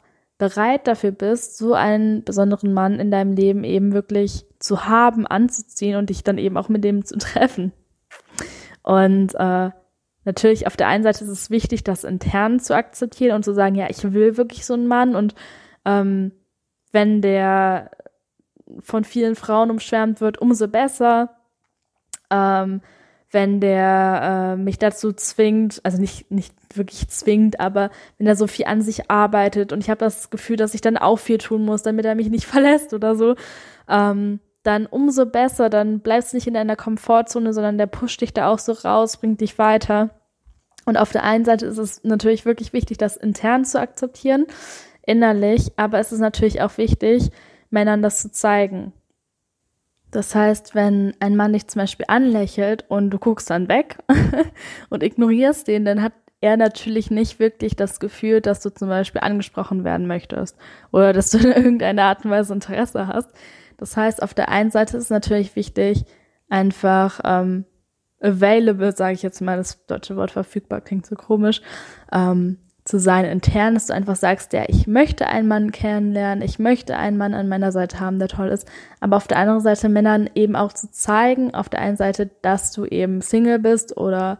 bereit 0.40 0.87
dafür 0.87 1.11
bist, 1.12 1.59
so 1.59 1.74
einen 1.74 2.24
besonderen 2.24 2.72
Mann 2.72 2.98
in 2.98 3.11
deinem 3.11 3.35
Leben 3.35 3.62
eben 3.62 3.92
wirklich 3.92 4.46
zu 4.59 4.87
haben, 4.87 5.26
anzuziehen 5.26 5.96
und 5.96 6.09
dich 6.09 6.24
dann 6.24 6.38
eben 6.38 6.57
auch 6.57 6.70
mit 6.70 6.83
dem 6.83 7.05
zu 7.05 7.18
treffen. 7.18 7.72
Und 8.83 9.35
äh, 9.35 9.70
natürlich 10.24 10.66
auf 10.66 10.79
der 10.79 10.88
einen 10.88 11.05
Seite 11.05 11.24
ist 11.24 11.31
es 11.31 11.50
wichtig, 11.50 11.85
das 11.85 12.05
intern 12.05 12.59
zu 12.59 12.74
akzeptieren 12.74 13.37
und 13.37 13.44
zu 13.44 13.53
sagen, 13.53 13.74
ja, 13.74 13.88
ich 13.90 14.03
will 14.14 14.38
wirklich 14.38 14.64
so 14.64 14.72
einen 14.72 14.87
Mann 14.87 15.14
und 15.14 15.35
ähm, 15.85 16.33
wenn 16.90 17.20
der 17.20 17.90
von 18.81 19.05
vielen 19.05 19.37
Frauen 19.37 19.70
umschwärmt 19.70 20.22
wird, 20.22 20.38
umso 20.38 20.68
besser. 20.68 21.37
Ähm, 22.31 22.81
wenn 23.31 23.61
der 23.61 24.57
äh, 24.57 24.57
mich 24.57 24.79
dazu 24.79 25.12
zwingt, 25.12 25.81
also 25.85 26.00
nicht, 26.00 26.31
nicht 26.31 26.55
wirklich 26.76 27.09
zwingt, 27.09 27.61
aber 27.61 27.90
wenn 28.18 28.26
er 28.26 28.37
so 28.37 28.46
viel 28.46 28.66
an 28.66 28.83
sich 28.83 29.11
arbeitet 29.11 29.72
und 29.72 29.80
ich 29.80 29.90
habe 29.90 29.98
das 29.98 30.30
Gefühl, 30.30 30.56
dass 30.56 30.74
ich 30.74 30.80
dann 30.80 30.96
auch 30.96 31.18
viel 31.18 31.38
tun 31.38 31.64
muss, 31.64 31.83
damit 31.83 32.04
er 32.04 32.14
mich 32.14 32.30
nicht 32.30 32.46
verlässt 32.46 32.94
oder 32.94 33.16
so, 33.16 33.35
ähm, 33.88 34.40
dann 34.62 34.87
umso 34.87 35.26
besser, 35.26 35.70
dann 35.70 36.00
bleibst 36.00 36.33
du 36.33 36.37
nicht 36.37 36.46
in 36.46 36.54
deiner 36.54 36.76
Komfortzone, 36.76 37.52
sondern 37.52 37.78
der 37.78 37.87
pusht 37.87 38.20
dich 38.20 38.35
da 38.35 38.48
auch 38.48 38.59
so 38.59 38.72
raus, 38.72 39.16
bringt 39.16 39.40
dich 39.40 39.59
weiter. 39.59 40.11
Und 40.85 40.96
auf 40.96 41.12
der 41.12 41.24
einen 41.24 41.44
Seite 41.44 41.66
ist 41.66 41.78
es 41.78 42.04
natürlich 42.04 42.44
wirklich 42.44 42.72
wichtig, 42.72 42.98
das 42.98 43.16
intern 43.16 43.64
zu 43.64 43.80
akzeptieren, 43.80 44.46
innerlich, 45.06 45.72
aber 45.76 45.98
es 45.98 46.12
ist 46.12 46.20
natürlich 46.20 46.61
auch 46.62 46.76
wichtig, 46.78 47.30
Männern 47.70 48.02
das 48.02 48.20
zu 48.20 48.30
zeigen. 48.30 48.92
Das 50.11 50.35
heißt, 50.35 50.74
wenn 50.74 51.14
ein 51.20 51.37
Mann 51.37 51.52
dich 51.52 51.68
zum 51.68 51.80
Beispiel 51.80 52.06
anlächelt 52.09 52.85
und 52.88 53.11
du 53.11 53.18
guckst 53.18 53.48
dann 53.48 53.68
weg 53.68 53.98
und 54.90 55.02
ignorierst 55.02 55.68
den, 55.68 55.85
dann 55.85 56.02
hat 56.02 56.12
er 56.40 56.57
natürlich 56.57 57.11
nicht 57.11 57.38
wirklich 57.38 57.76
das 57.76 58.00
Gefühl, 58.00 58.40
dass 58.40 58.61
du 58.61 58.70
zum 58.70 58.88
Beispiel 58.88 59.20
angesprochen 59.20 59.85
werden 59.85 60.07
möchtest 60.07 60.57
oder 60.90 61.12
dass 61.12 61.31
du 61.31 61.38
in 61.38 61.53
irgendeiner 61.53 62.05
Art 62.05 62.24
und 62.24 62.31
Weise 62.31 62.55
Interesse 62.55 63.07
hast. 63.07 63.31
Das 63.76 63.96
heißt, 63.96 64.22
auf 64.22 64.35
der 64.35 64.48
einen 64.48 64.70
Seite 64.70 64.96
ist 64.96 65.05
es 65.05 65.11
natürlich 65.11 65.57
wichtig, 65.57 66.05
einfach 66.48 67.20
ähm, 67.24 67.64
available, 68.20 68.94
sage 68.94 69.14
ich 69.14 69.22
jetzt 69.22 69.40
mal, 69.40 69.57
das 69.57 69.85
deutsche 69.87 70.16
Wort 70.16 70.31
verfügbar 70.31 70.81
klingt 70.81 71.07
so 71.07 71.14
komisch, 71.14 71.62
ähm, 72.12 72.59
zu 72.85 72.98
sein 72.98 73.24
intern, 73.24 73.74
dass 73.74 73.87
du 73.87 73.94
einfach 73.94 74.16
sagst, 74.16 74.53
ja, 74.53 74.64
ich 74.66 74.87
möchte 74.87 75.26
einen 75.26 75.48
Mann 75.48 75.70
kennenlernen, 75.70 76.42
ich 76.42 76.59
möchte 76.59 76.96
einen 76.96 77.18
Mann 77.18 77.35
an 77.35 77.48
meiner 77.48 77.72
Seite 77.72 78.00
haben, 78.00 78.18
der 78.18 78.29
toll 78.29 78.48
ist, 78.48 78.66
aber 79.00 79.16
auf 79.16 79.29
der 79.29 79.38
anderen 79.38 79.61
Seite 79.61 79.88
Männern 79.88 80.29
eben 80.35 80.57
auch 80.57 80.72
zu 80.72 80.90
zeigen, 80.90 81.55
auf 81.55 81.68
der 81.68 81.81
einen 81.81 81.96
Seite, 81.96 82.31
dass 82.42 82.72
du 82.72 82.85
eben 82.87 83.20
Single 83.20 83.59
bist 83.59 83.96
oder 83.96 84.38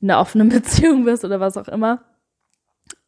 in 0.00 0.10
einer 0.10 0.20
offenen 0.20 0.48
Beziehung 0.50 1.04
bist 1.04 1.24
oder 1.24 1.40
was 1.40 1.56
auch 1.56 1.68
immer, 1.68 2.02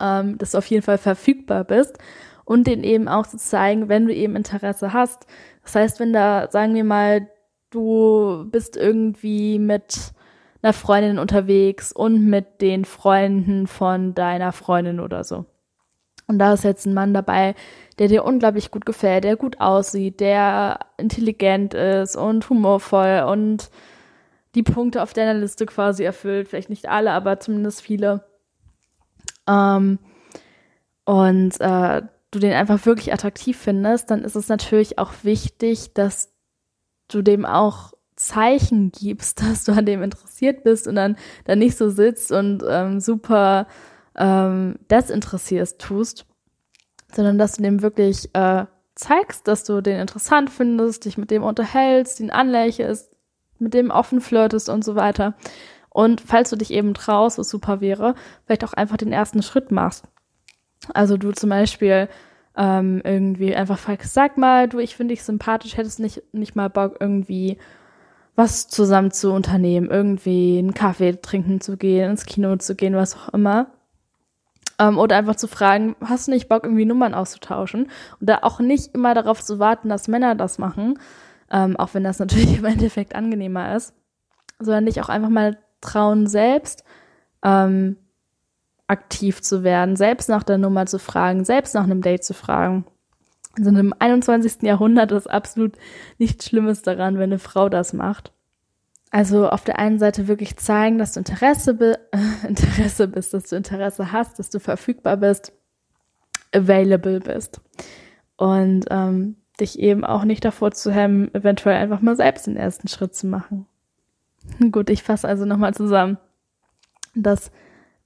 ähm, 0.01 0.39
dass 0.39 0.53
du 0.53 0.59
auf 0.59 0.67
jeden 0.67 0.83
Fall 0.83 0.99
verfügbar 0.99 1.65
bist 1.65 1.99
und 2.45 2.67
den 2.67 2.83
eben 2.83 3.09
auch 3.09 3.27
zu 3.27 3.37
zeigen, 3.37 3.89
wenn 3.89 4.07
du 4.07 4.15
eben 4.15 4.37
Interesse 4.37 4.93
hast. 4.93 5.27
Das 5.63 5.75
heißt, 5.75 6.01
wenn 6.01 6.13
da, 6.13 6.49
sagen 6.51 6.75
wir 6.75 6.85
mal, 6.85 7.29
du 7.71 8.47
bist 8.51 8.77
irgendwie 8.77 9.59
mit 9.59 10.13
einer 10.63 10.73
Freundin 10.73 11.19
unterwegs 11.19 11.93
und 11.93 12.27
mit 12.27 12.61
den 12.61 12.85
Freunden 12.85 13.67
von 13.67 14.15
deiner 14.15 14.53
Freundin 14.53 15.01
oder 15.01 15.25
so. 15.25 15.47
Und 16.27 16.39
da 16.39 16.53
ist 16.53 16.65
jetzt 16.65 16.87
ein 16.87 16.95
Mann 16.95 17.15
dabei, 17.15 17.55
der 17.99 18.09
dir 18.09 18.25
unglaublich 18.25 18.71
gut 18.71 18.87
gefällt, 18.87 19.25
der 19.25 19.37
gut 19.37 19.61
aussieht, 19.61 20.21
der 20.21 20.79
intelligent 20.97 21.75
ist 21.75 22.15
und 22.15 22.49
humorvoll 22.49 23.25
und 23.29 23.71
die 24.55 24.63
Punkte 24.63 25.03
auf 25.03 25.13
deiner 25.13 25.35
Liste 25.35 25.67
quasi 25.67 26.05
erfüllt. 26.05 26.49
Vielleicht 26.49 26.71
nicht 26.71 26.89
alle, 26.89 27.13
aber 27.13 27.41
zumindest 27.41 27.83
viele. 27.83 28.25
Ähm, 29.49 29.99
und 31.05 31.61
äh, 31.61 32.03
du 32.31 32.39
den 32.39 32.53
einfach 32.53 32.85
wirklich 32.87 33.13
attraktiv 33.13 33.59
findest, 33.59 34.11
dann 34.11 34.25
ist 34.25 34.37
es 34.37 34.49
natürlich 34.49 34.99
auch 34.99 35.13
wichtig, 35.23 35.93
dass 35.95 36.33
du 37.09 37.23
dem 37.23 37.45
auch 37.45 37.93
Zeichen 38.17 38.93
gibst, 38.93 39.43
dass 39.43 39.65
du 39.65 39.73
an 39.73 39.87
dem 39.87 40.03
interessiert 40.03 40.63
bist 40.63 40.87
und 40.87 40.97
dann, 40.97 41.17
dann 41.45 41.59
nicht 41.59 41.77
so 41.77 41.91
sitzt 41.91 42.33
und 42.33 42.63
ähm, 42.69 43.01
super 43.01 43.67
ähm, 44.17 44.77
desinteressierst 44.91 45.81
tust, 45.81 46.27
sondern 47.13 47.39
dass 47.39 47.53
du 47.53 47.63
dem 47.63 47.83
wirklich 47.83 48.35
äh, 48.35 48.67
zeigst, 48.95 49.49
dass 49.49 49.65
du 49.65 49.81
den 49.81 49.99
interessant 49.99 50.51
findest, 50.51 51.07
dich 51.07 51.17
mit 51.17 51.31
dem 51.31 51.43
unterhältst, 51.43 52.21
ihn 52.21 52.31
anlächelst, 52.31 53.17
mit 53.61 53.75
dem 53.75 53.91
offen 53.91 54.21
flirtest 54.21 54.69
und 54.69 54.85
so 54.85 54.97
weiter. 54.97 55.35
Und 55.91 56.21
falls 56.21 56.51
du 56.51 56.57
dich 56.57 56.73
eben 56.73 56.95
traust, 56.95 57.39
was 57.39 57.49
super 57.49 57.81
wäre, 57.81 58.15
vielleicht 58.45 58.65
auch 58.65 58.73
einfach 58.73 58.97
den 58.97 59.13
ersten 59.13 59.43
Schritt 59.43 59.71
machst. 59.71 60.05
Also 60.95 61.17
du 61.17 61.33
zum 61.33 61.51
Beispiel 61.51 62.09
ähm, 62.57 63.01
irgendwie 63.05 63.55
einfach 63.55 63.79
fragst, 63.79 64.15
sag 64.15 64.39
mal, 64.39 64.69
du, 64.69 64.79
ich 64.79 64.97
finde 64.97 65.15
dich 65.15 65.25
sympathisch, 65.25 65.77
hättest 65.77 66.01
nicht, 66.01 66.23
nicht 66.33 66.57
mal 66.57 66.71
Bock, 66.71 66.97
irgendwie 67.01 67.59
was 68.37 68.69
zusammen 68.69 69.11
zu 69.11 69.33
unternehmen, 69.33 69.91
irgendwie 69.91 70.59
einen 70.59 70.75
Kaffee 70.75 71.21
trinken 71.21 71.61
zu 71.61 71.77
gehen, 71.77 72.11
ins 72.11 72.25
Kino 72.25 72.57
zu 72.57 72.75
gehen, 72.75 72.95
was 72.95 73.17
auch 73.17 73.35
immer. 73.35 73.67
Ähm, 74.79 74.99
oder 74.99 75.17
einfach 75.17 75.37
zu 75.37 75.47
fragen, 75.47 75.95
hast 76.01 76.27
du 76.27 76.33
nicht 76.33 76.49
Bock, 76.49 76.65
irgendwie 76.65 76.87
Nummern 76.87 77.15
auszutauschen? 77.15 77.89
Und 78.19 78.29
da 78.29 78.39
auch 78.43 78.61
nicht 78.61 78.95
immer 78.95 79.15
darauf 79.15 79.45
zu 79.45 79.59
warten, 79.59 79.89
dass 79.89 80.09
Männer 80.09 80.35
das 80.35 80.59
machen, 80.59 80.99
ähm, 81.51 81.77
auch 81.77 81.95
wenn 81.95 82.05
das 82.05 82.19
natürlich 82.19 82.59
im 82.59 82.65
Endeffekt 82.65 83.15
angenehmer 83.15 83.75
ist, 83.75 83.95
sondern 84.59 84.87
dich 84.87 85.01
auch 85.01 85.09
einfach 85.09 85.29
mal 85.29 85.59
trauen, 85.81 86.27
selbst 86.27 86.85
ähm, 87.43 87.97
aktiv 88.87 89.41
zu 89.41 89.63
werden, 89.63 89.97
selbst 89.97 90.29
nach 90.29 90.43
der 90.43 90.59
Nummer 90.59 90.87
zu 90.87 90.99
fragen, 90.99 91.45
selbst 91.45 91.75
nach 91.75 91.85
einem 91.85 92.03
Date 92.03 92.25
zu 92.25 92.35
fragen. 92.35 92.85
Also 93.57 93.71
im 93.71 93.95
21. 93.99 94.63
Jahrhundert 94.63 95.13
ist 95.13 95.29
absolut 95.29 95.77
nichts 96.19 96.47
Schlimmes 96.47 96.83
daran, 96.83 97.15
wenn 97.15 97.31
eine 97.31 97.39
Frau 97.39 97.69
das 97.69 97.93
macht. 97.93 98.33
Also 99.11 99.49
auf 99.49 99.65
der 99.65 99.79
einen 99.79 99.99
Seite 99.99 100.29
wirklich 100.29 100.57
zeigen, 100.57 100.99
dass 100.99 101.13
du 101.13 101.21
Interesse, 101.21 101.75
be 101.75 101.99
äh, 102.13 102.47
Interesse 102.49 103.09
bist, 103.09 103.35
dass 103.35 103.45
du 103.45 103.57
Interesse 103.57 104.13
hast, 104.13 104.39
dass 104.39 104.51
du 104.51 104.61
verfügbar 104.61 105.17
bist, 105.17 105.53
available 106.55 107.21
bist. 107.21 107.61
Und 108.37 108.87
ähm, 108.91 109.37
dich 109.61 109.79
eben 109.79 110.05
auch 110.05 110.25
nicht 110.25 110.45
davor 110.45 110.73
zu 110.73 110.91
hemmen, 110.91 111.35
eventuell 111.35 111.77
einfach 111.77 112.01
mal 112.01 112.17
selbst 112.17 112.47
den 112.47 112.57
ersten 112.57 112.89
Schritt 112.89 113.15
zu 113.15 113.27
machen. 113.27 113.67
Gut, 114.73 114.91
ich 114.91 115.03
fasse 115.03 115.29
also 115.29 115.45
nochmal 115.45 115.75
zusammen. 115.75 116.19
Das 117.15 117.51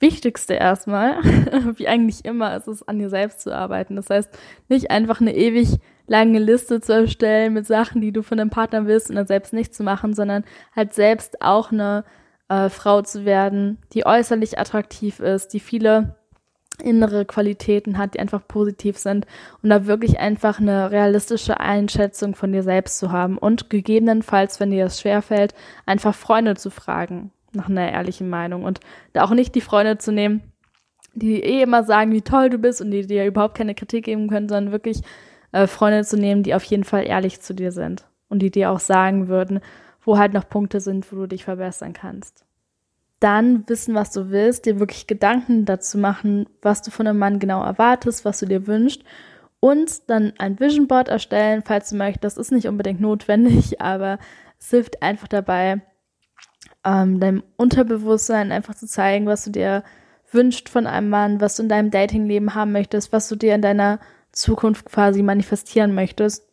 Wichtigste 0.00 0.54
erstmal, 0.54 1.22
wie 1.76 1.88
eigentlich 1.88 2.24
immer, 2.24 2.56
ist 2.56 2.68
es, 2.68 2.86
an 2.86 2.98
dir 2.98 3.08
selbst 3.08 3.40
zu 3.40 3.54
arbeiten. 3.54 3.96
Das 3.96 4.10
heißt, 4.10 4.36
nicht 4.68 4.90
einfach 4.90 5.20
eine 5.20 5.34
ewig 5.34 5.78
lange 6.06 6.38
Liste 6.38 6.80
zu 6.80 6.92
erstellen 6.92 7.54
mit 7.54 7.66
Sachen, 7.66 8.00
die 8.00 8.12
du 8.12 8.22
von 8.22 8.36
deinem 8.36 8.50
Partner 8.50 8.86
willst 8.86 9.08
und 9.08 9.16
dann 9.16 9.26
selbst 9.26 9.52
nicht 9.52 9.74
zu 9.74 9.82
machen, 9.82 10.14
sondern 10.14 10.44
halt 10.74 10.92
selbst 10.92 11.40
auch 11.40 11.72
eine 11.72 12.04
äh, 12.48 12.68
Frau 12.68 13.02
zu 13.02 13.24
werden, 13.24 13.78
die 13.92 14.04
äußerlich 14.04 14.58
attraktiv 14.58 15.20
ist, 15.20 15.54
die 15.54 15.60
viele 15.60 16.16
innere 16.82 17.24
Qualitäten 17.24 17.98
hat, 17.98 18.14
die 18.14 18.20
einfach 18.20 18.46
positiv 18.46 18.98
sind 18.98 19.26
und 19.62 19.70
da 19.70 19.86
wirklich 19.86 20.18
einfach 20.18 20.58
eine 20.58 20.90
realistische 20.90 21.60
Einschätzung 21.60 22.34
von 22.34 22.52
dir 22.52 22.62
selbst 22.62 22.98
zu 22.98 23.12
haben 23.12 23.38
und 23.38 23.70
gegebenenfalls, 23.70 24.60
wenn 24.60 24.70
dir 24.70 24.84
das 24.84 25.00
schwerfällt, 25.00 25.54
einfach 25.86 26.14
Freunde 26.14 26.56
zu 26.56 26.70
fragen 26.70 27.30
nach 27.52 27.68
einer 27.68 27.92
ehrlichen 27.92 28.28
Meinung 28.28 28.64
und 28.64 28.80
da 29.12 29.22
auch 29.24 29.30
nicht 29.30 29.54
die 29.54 29.60
Freunde 29.60 29.98
zu 29.98 30.12
nehmen, 30.12 30.42
die 31.14 31.40
eh 31.42 31.62
immer 31.62 31.84
sagen, 31.84 32.12
wie 32.12 32.22
toll 32.22 32.50
du 32.50 32.58
bist 32.58 32.80
und 32.80 32.90
die 32.90 33.06
dir 33.06 33.24
überhaupt 33.26 33.56
keine 33.56 33.74
Kritik 33.74 34.06
geben 34.06 34.28
können, 34.28 34.48
sondern 34.48 34.72
wirklich 34.72 35.00
äh, 35.52 35.66
Freunde 35.66 36.04
zu 36.04 36.16
nehmen, 36.16 36.42
die 36.42 36.54
auf 36.54 36.64
jeden 36.64 36.84
Fall 36.84 37.06
ehrlich 37.06 37.40
zu 37.40 37.54
dir 37.54 37.70
sind 37.70 38.04
und 38.28 38.40
die 38.40 38.50
dir 38.50 38.70
auch 38.70 38.80
sagen 38.80 39.28
würden, 39.28 39.60
wo 40.02 40.18
halt 40.18 40.32
noch 40.34 40.48
Punkte 40.48 40.80
sind, 40.80 41.10
wo 41.12 41.16
du 41.16 41.28
dich 41.28 41.44
verbessern 41.44 41.92
kannst. 41.92 42.43
Dann 43.24 43.66
wissen, 43.70 43.94
was 43.94 44.10
du 44.10 44.28
willst, 44.28 44.66
dir 44.66 44.80
wirklich 44.80 45.06
Gedanken 45.06 45.64
dazu 45.64 45.96
machen, 45.96 46.46
was 46.60 46.82
du 46.82 46.90
von 46.90 47.06
einem 47.06 47.18
Mann 47.18 47.38
genau 47.38 47.64
erwartest, 47.64 48.26
was 48.26 48.40
du 48.40 48.44
dir 48.44 48.66
wünschst 48.66 49.02
und 49.60 50.10
dann 50.10 50.34
ein 50.36 50.60
Vision 50.60 50.88
Board 50.88 51.08
erstellen, 51.08 51.62
falls 51.64 51.88
du 51.88 51.96
möchtest. 51.96 52.22
Das 52.22 52.36
ist 52.36 52.52
nicht 52.52 52.68
unbedingt 52.68 53.00
notwendig, 53.00 53.80
aber 53.80 54.18
es 54.60 54.68
hilft 54.68 55.02
einfach 55.02 55.26
dabei, 55.26 55.80
ähm, 56.84 57.18
deinem 57.18 57.42
Unterbewusstsein 57.56 58.52
einfach 58.52 58.74
zu 58.74 58.86
zeigen, 58.86 59.24
was 59.24 59.44
du 59.44 59.52
dir 59.52 59.84
wünscht 60.30 60.68
von 60.68 60.86
einem 60.86 61.08
Mann, 61.08 61.40
was 61.40 61.56
du 61.56 61.62
in 61.62 61.70
deinem 61.70 61.90
Datingleben 61.90 62.54
haben 62.54 62.72
möchtest, 62.72 63.10
was 63.10 63.26
du 63.30 63.36
dir 63.36 63.54
in 63.54 63.62
deiner 63.62 64.00
Zukunft 64.32 64.84
quasi 64.84 65.22
manifestieren 65.22 65.94
möchtest. 65.94 66.46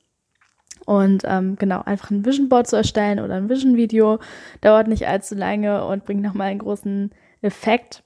Und 0.91 1.23
ähm, 1.25 1.56
genau, 1.56 1.82
einfach 1.86 2.12
ein 2.12 2.25
Vision 2.25 2.49
Board 2.49 2.67
zu 2.67 2.75
erstellen 2.75 3.21
oder 3.21 3.36
ein 3.36 3.47
Vision 3.47 3.77
Video 3.77 4.19
dauert 4.60 4.89
nicht 4.89 5.08
allzu 5.08 5.36
lange 5.36 5.86
und 5.86 6.04
bringt 6.04 6.21
nochmal 6.21 6.49
einen 6.49 6.60
großen 6.60 7.12
Effekt. 7.41 8.04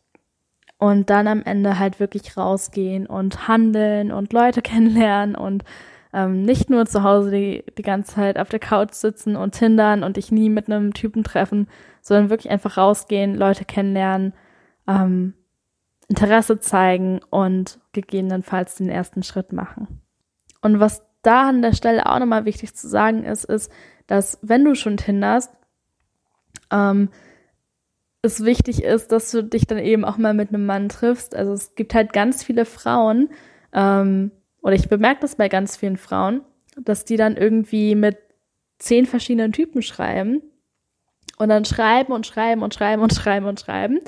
Und 0.77 1.09
dann 1.09 1.27
am 1.27 1.41
Ende 1.41 1.79
halt 1.79 1.99
wirklich 1.99 2.37
rausgehen 2.37 3.07
und 3.07 3.47
handeln 3.47 4.11
und 4.11 4.33
Leute 4.33 4.61
kennenlernen 4.61 5.35
und 5.35 5.63
ähm, 6.13 6.43
nicht 6.43 6.69
nur 6.69 6.85
zu 6.85 7.01
Hause 7.01 7.31
die, 7.31 7.63
die 7.75 7.81
ganze 7.81 8.13
Zeit 8.13 8.37
auf 8.37 8.49
der 8.49 8.59
Couch 8.59 8.93
sitzen 8.93 9.35
und 9.35 9.55
tindern 9.55 10.03
und 10.03 10.17
dich 10.17 10.31
nie 10.31 10.49
mit 10.49 10.69
einem 10.69 10.93
Typen 10.93 11.23
treffen, 11.23 11.67
sondern 12.01 12.29
wirklich 12.29 12.51
einfach 12.51 12.77
rausgehen, 12.77 13.33
Leute 13.33 13.65
kennenlernen, 13.65 14.35
ähm, 14.87 15.33
Interesse 16.07 16.59
zeigen 16.59 17.19
und 17.31 17.79
gegebenenfalls 17.93 18.75
den 18.75 18.89
ersten 18.89 19.23
Schritt 19.23 19.53
machen. 19.53 20.01
Und 20.61 20.79
was 20.79 21.04
da 21.25 21.49
an 21.49 21.61
der 21.61 21.73
Stelle 21.73 22.05
auch 22.05 22.19
nochmal 22.19 22.45
wichtig 22.45 22.75
zu 22.75 22.87
sagen 22.87 23.23
ist, 23.23 23.45
ist, 23.45 23.71
dass 24.07 24.39
wenn 24.41 24.63
du 24.63 24.75
schon 24.75 24.97
tinderst, 24.97 25.51
ähm, 26.71 27.09
es 28.21 28.43
wichtig 28.43 28.83
ist, 28.83 29.11
dass 29.11 29.31
du 29.31 29.43
dich 29.43 29.67
dann 29.67 29.77
eben 29.77 30.03
auch 30.03 30.17
mal 30.17 30.33
mit 30.33 30.49
einem 30.49 30.65
Mann 30.65 30.89
triffst. 30.89 31.35
Also 31.35 31.53
es 31.53 31.75
gibt 31.75 31.93
halt 31.93 32.11
ganz 32.11 32.43
viele 32.43 32.65
Frauen, 32.65 33.29
ähm, 33.71 34.31
oder 34.61 34.73
ich 34.73 34.89
bemerke 34.89 35.21
das 35.21 35.35
bei 35.35 35.47
ganz 35.47 35.77
vielen 35.77 35.97
Frauen, 35.97 36.41
dass 36.75 37.05
die 37.05 37.17
dann 37.17 37.37
irgendwie 37.37 37.93
mit 37.93 38.17
zehn 38.79 39.05
verschiedenen 39.05 39.51
Typen 39.51 39.81
schreiben 39.83 40.41
und 41.37 41.49
dann 41.49 41.65
schreiben 41.65 42.13
und 42.13 42.25
schreiben 42.25 42.63
und 42.63 42.73
schreiben 42.73 43.03
und 43.03 43.13
schreiben 43.13 43.45
und 43.45 43.59
schreiben 43.59 43.99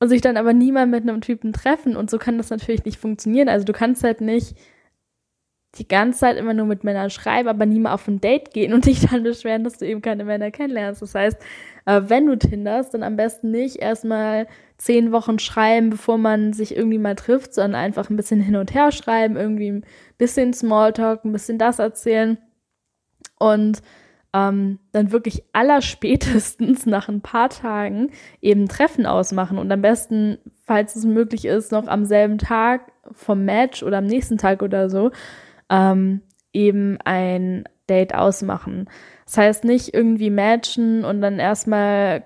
und 0.00 0.08
sich 0.08 0.22
dann 0.22 0.38
aber 0.38 0.54
niemand 0.54 0.90
mit 0.90 1.02
einem 1.02 1.20
Typen 1.20 1.52
treffen 1.52 1.94
und 1.94 2.08
so 2.10 2.18
kann 2.18 2.38
das 2.38 2.50
natürlich 2.50 2.84
nicht 2.84 2.98
funktionieren. 2.98 3.48
Also 3.48 3.66
du 3.66 3.72
kannst 3.72 4.02
halt 4.02 4.22
nicht 4.22 4.56
die 5.76 5.86
ganze 5.86 6.20
Zeit 6.20 6.36
immer 6.36 6.54
nur 6.54 6.66
mit 6.66 6.82
Männern 6.82 7.10
schreiben, 7.10 7.48
aber 7.48 7.64
nie 7.64 7.78
mal 7.78 7.94
auf 7.94 8.08
ein 8.08 8.20
Date 8.20 8.52
gehen 8.52 8.72
und 8.72 8.84
dich 8.86 9.06
dann 9.06 9.22
beschweren, 9.22 9.64
dass 9.64 9.78
du 9.78 9.86
eben 9.86 10.02
keine 10.02 10.24
Männer 10.24 10.50
kennenlernst. 10.50 11.02
Das 11.02 11.14
heißt, 11.14 11.38
äh, 11.86 12.02
wenn 12.06 12.26
du 12.26 12.36
tinderst, 12.36 12.94
dann 12.94 13.02
am 13.02 13.16
besten 13.16 13.50
nicht 13.50 13.76
erstmal 13.76 14.46
zehn 14.78 15.12
Wochen 15.12 15.38
schreiben, 15.38 15.90
bevor 15.90 16.18
man 16.18 16.52
sich 16.52 16.76
irgendwie 16.76 16.98
mal 16.98 17.14
trifft, 17.14 17.54
sondern 17.54 17.80
einfach 17.80 18.10
ein 18.10 18.16
bisschen 18.16 18.40
hin 18.40 18.56
und 18.56 18.74
her 18.74 18.92
schreiben, 18.92 19.36
irgendwie 19.36 19.70
ein 19.70 19.84
bisschen 20.18 20.52
Smalltalk, 20.52 21.24
ein 21.24 21.32
bisschen 21.32 21.58
das 21.58 21.78
erzählen 21.78 22.38
und 23.38 23.82
ähm, 24.32 24.78
dann 24.92 25.12
wirklich 25.12 25.42
allerspätestens 25.52 26.86
nach 26.86 27.08
ein 27.08 27.20
paar 27.20 27.50
Tagen 27.50 28.10
eben 28.40 28.68
Treffen 28.68 29.06
ausmachen 29.06 29.58
und 29.58 29.70
am 29.70 29.82
besten, 29.82 30.38
falls 30.64 30.96
es 30.96 31.04
möglich 31.04 31.44
ist, 31.44 31.72
noch 31.72 31.88
am 31.88 32.04
selben 32.04 32.38
Tag 32.38 32.92
vom 33.12 33.44
Match 33.44 33.82
oder 33.82 33.98
am 33.98 34.06
nächsten 34.06 34.38
Tag 34.38 34.62
oder 34.62 34.88
so, 34.88 35.10
ähm, 35.70 36.22
eben 36.52 36.98
ein 37.04 37.64
Date 37.88 38.14
ausmachen. 38.14 38.88
Das 39.24 39.38
heißt 39.38 39.64
nicht 39.64 39.94
irgendwie 39.94 40.30
matchen 40.30 41.04
und 41.04 41.20
dann 41.20 41.38
erstmal, 41.38 42.24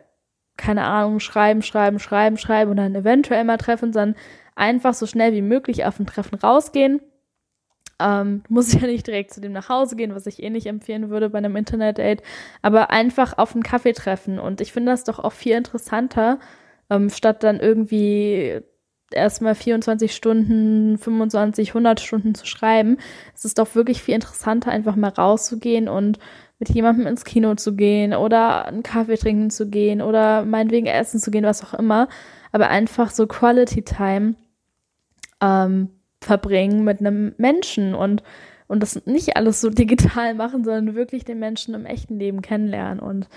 keine 0.57 0.85
Ahnung, 0.85 1.21
schreiben, 1.21 1.63
schreiben, 1.63 1.99
schreiben, 1.99 2.39
schreiben 2.39 2.71
und 2.71 2.79
dann 2.79 2.95
eventuell 2.95 3.45
mal 3.45 3.59
treffen, 3.59 3.93
sondern 3.93 4.17
einfach 4.57 4.95
so 4.95 5.07
schnell 5.07 5.33
wie 5.33 5.43
möglich 5.43 5.85
auf 5.85 5.99
ein 6.01 6.07
Treffen 6.07 6.37
rausgehen 6.37 7.01
ähm, 8.01 8.43
muss 8.49 8.73
ja 8.81 8.87
nicht 8.87 9.07
direkt 9.07 9.33
zu 9.33 9.41
dem 9.41 9.53
nach 9.53 9.69
Hause 9.69 9.97
gehen, 9.97 10.15
was 10.15 10.27
ich 10.27 10.43
eh 10.43 10.51
nicht 10.51 10.67
empfehlen 10.67 11.11
würde 11.11 11.31
bei 11.31 11.39
einem 11.39 11.57
Internet-Date, 11.57 12.23
aber 12.63 12.91
einfach 12.91 13.39
auf 13.39 13.55
einen 13.55 13.63
Kaffee 13.63 13.93
treffen. 13.93 14.39
Und 14.39 14.61
ich 14.61 14.73
finde 14.73 14.93
das 14.93 15.05
doch 15.05 15.19
auch 15.19 15.33
viel 15.33 15.57
interessanter, 15.57 16.39
ähm, 16.91 17.11
statt 17.11 17.43
dann 17.43 17.61
irgendwie 17.61 18.61
erstmal 19.15 19.55
24 19.55 20.15
Stunden, 20.15 20.99
25, 20.99 21.71
100 21.71 22.01
Stunden 22.01 22.35
zu 22.35 22.47
schreiben. 22.47 22.99
Es 23.35 23.45
ist 23.45 23.59
doch 23.59 23.75
wirklich 23.75 24.03
viel 24.03 24.15
interessanter, 24.15 24.71
einfach 24.71 24.97
mal 24.97 25.09
rauszugehen 25.09 25.89
und 25.89 26.19
mit 26.59 26.69
jemandem 26.71 27.07
ins 27.07 27.25
Kino 27.25 27.55
zu 27.55 27.75
gehen 27.75 28.15
oder 28.15 28.67
einen 28.67 28.83
Kaffee 28.83 29.17
trinken 29.17 29.51
zu 29.51 29.69
gehen 29.69 30.01
oder 30.01 30.45
meinetwegen 30.45 30.87
essen 30.87 31.21
zu 31.21 31.31
gehen, 31.31 31.45
was 31.45 31.65
auch 31.65 31.75
immer. 31.75 32.09
Aber 32.53 32.69
einfach 32.69 33.11
so 33.11 33.27
Quality 33.27 33.83
Time 33.83 34.35
ähm, 35.41 35.91
verbringen 36.21 36.85
mit 36.85 37.01
einem 37.01 37.35
Menschen 37.39 37.95
und 37.95 38.23
und 38.67 38.83
das 38.83 39.05
nicht 39.07 39.37
alles 39.37 39.61
so 39.61 39.71
digital 39.71 40.35
machen, 40.35 40.65
sondern 40.65 40.95
wirklich 40.95 41.25
den 41.25 41.39
Menschen 41.39 41.75
im 41.75 41.87
echten 41.87 42.19
Leben 42.19 42.43
kennenlernen. 42.43 43.01
Und 43.01 43.29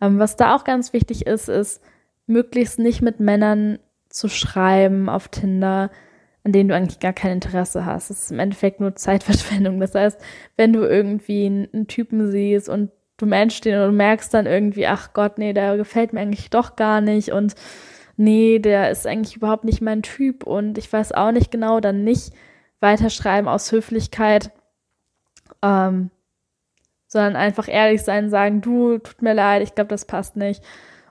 ähm, 0.00 0.18
was 0.18 0.36
da 0.36 0.54
auch 0.54 0.64
ganz 0.64 0.92
wichtig 0.92 1.26
ist, 1.26 1.48
ist, 1.48 1.82
möglichst 2.26 2.78
nicht 2.78 3.02
mit 3.02 3.20
Männern 3.20 3.78
zu 4.14 4.28
schreiben 4.28 5.08
auf 5.08 5.28
Tinder, 5.28 5.90
an 6.44 6.52
denen 6.52 6.68
du 6.68 6.74
eigentlich 6.76 7.00
gar 7.00 7.12
kein 7.12 7.32
Interesse 7.32 7.84
hast. 7.84 8.10
Das 8.10 8.22
ist 8.22 8.30
im 8.30 8.38
Endeffekt 8.38 8.78
nur 8.78 8.94
Zeitverschwendung. 8.94 9.80
Das 9.80 9.94
heißt, 9.94 10.20
wenn 10.56 10.72
du 10.72 10.82
irgendwie 10.82 11.46
einen, 11.46 11.88
Typen 11.88 12.30
siehst 12.30 12.68
und 12.68 12.92
du 13.16 13.26
matchst 13.26 13.64
den 13.64 13.80
und 13.80 13.88
du 13.88 13.92
merkst 13.92 14.32
dann 14.32 14.46
irgendwie, 14.46 14.86
ach 14.86 15.12
Gott, 15.14 15.38
nee, 15.38 15.52
der 15.52 15.76
gefällt 15.76 16.12
mir 16.12 16.20
eigentlich 16.20 16.48
doch 16.48 16.76
gar 16.76 17.00
nicht 17.00 17.32
und 17.32 17.54
nee, 18.16 18.60
der 18.60 18.90
ist 18.90 19.06
eigentlich 19.06 19.36
überhaupt 19.36 19.64
nicht 19.64 19.80
mein 19.80 20.02
Typ 20.02 20.44
und 20.44 20.78
ich 20.78 20.92
weiß 20.92 21.12
auch 21.12 21.32
nicht 21.32 21.50
genau, 21.50 21.80
dann 21.80 22.04
nicht 22.04 22.32
weiterschreiben 22.78 23.48
aus 23.48 23.72
Höflichkeit, 23.72 24.52
ähm, 25.60 26.10
sondern 27.08 27.34
einfach 27.34 27.66
ehrlich 27.66 28.02
sein, 28.02 28.30
sagen, 28.30 28.60
du, 28.60 28.98
tut 28.98 29.22
mir 29.22 29.34
leid, 29.34 29.62
ich 29.62 29.74
glaube, 29.74 29.88
das 29.88 30.04
passt 30.04 30.36
nicht. 30.36 30.62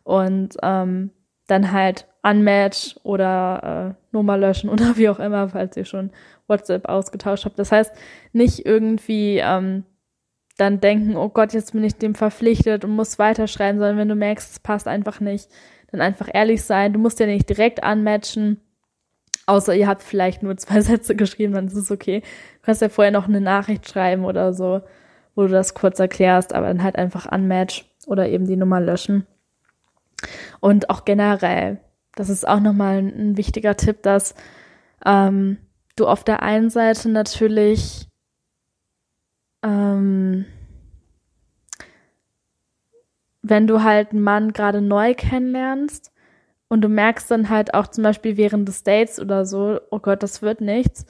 Und 0.04 0.56
ähm, 0.62 1.12
dann 1.48 1.72
halt 1.72 2.08
unmatch 2.22 2.96
oder 3.04 3.96
äh, 3.96 4.16
Nummer 4.16 4.38
löschen 4.38 4.70
oder 4.72 4.98
wie 4.98 5.10
auch 5.10 5.20
immer, 5.20 5.50
falls 5.50 5.78
ihr 5.78 5.86
schon 5.86 6.12
WhatsApp 6.48 6.88
ausgetauscht 6.88 7.46
habt. 7.46 7.60
Das 7.60 7.72
heißt, 7.72 7.94
nicht 8.32 8.66
irgendwie 8.66 9.40
ähm, 9.44 9.84
dann 10.58 10.80
denken, 10.80 11.16
oh 11.16 11.30
Gott, 11.30 11.54
jetzt 11.54 11.74
bin 11.74 11.84
ich 11.84 11.96
dem 11.96 12.16
verpflichtet 12.16 12.86
und 12.86 12.92
muss 12.92 13.20
weiterschreiben, 13.20 13.80
sondern 13.80 13.98
wenn 13.98 14.10
du 14.10 14.16
merkst, 14.16 14.52
es 14.52 14.60
passt 14.60 14.88
einfach 14.88 15.20
nicht, 15.20 15.50
dann 15.92 16.02
einfach 16.02 16.30
ehrlich 16.32 16.64
sein. 16.64 16.94
Du 16.94 17.00
musst 17.00 17.20
ja 17.20 17.26
nicht 17.26 17.50
direkt 17.50 17.84
unmatchen, 17.86 18.60
außer 19.46 19.76
ihr 19.76 19.88
habt 19.88 20.04
vielleicht 20.04 20.44
nur 20.44 20.56
zwei 20.58 20.82
Sätze 20.82 21.16
geschrieben, 21.16 21.54
dann 21.54 21.68
ist 21.68 21.76
es 21.76 21.92
okay. 21.92 22.22
Du 22.22 22.66
kannst 22.66 22.82
ja 22.82 22.90
vorher 22.90 23.12
noch 23.12 23.28
eine 23.28 23.42
Nachricht 23.42 23.90
schreiben 23.90 24.26
oder 24.26 24.54
so, 24.54 24.82
wo 25.36 25.44
du 25.44 25.50
das 25.50 25.74
kurz 25.74 26.00
erklärst, 26.00 26.54
aber 26.54 26.68
dann 26.68 26.84
halt 26.84 26.98
einfach 26.98 27.32
unmatch 27.32 27.86
oder 28.06 28.28
eben 28.30 28.46
die 28.46 28.58
Nummer 28.58 28.80
löschen. 28.80 29.26
Und 30.60 30.90
auch 30.90 31.06
generell, 31.06 31.80
das 32.16 32.30
ist 32.30 32.48
auch 32.48 32.60
nochmal 32.60 33.00
ein, 33.00 33.38
wichtiger 33.38 33.76
Tipp, 33.76 34.04
dass 34.04 34.36
ähm, 35.06 35.58
du 35.96 36.08
auf 36.08 36.24
der 36.24 36.42
einen 36.42 36.70
Seite 36.70 37.10
natürlich 37.10 38.08
ähm, 39.64 40.46
wenn 43.44 43.68
du 43.68 43.84
halt 43.84 44.12
einen 44.12 44.22
Mann 44.22 44.54
gerade 44.54 44.82
neu 44.82 45.14
kennenlernst 45.14 46.12
und 46.70 46.82
du 46.82 46.88
merkst 46.88 47.30
dann 47.30 47.50
halt 47.50 47.74
auch 47.74 47.88
zum 47.88 48.04
Beispiel 48.04 48.38
während 48.38 48.68
des 48.68 48.84
Dates 48.84 49.20
oder 49.20 49.46
so, 49.46 49.80
oh 49.92 50.00
Gott, 50.00 50.24
das 50.24 50.42
wird 50.42 50.62
nichts, 50.62 51.06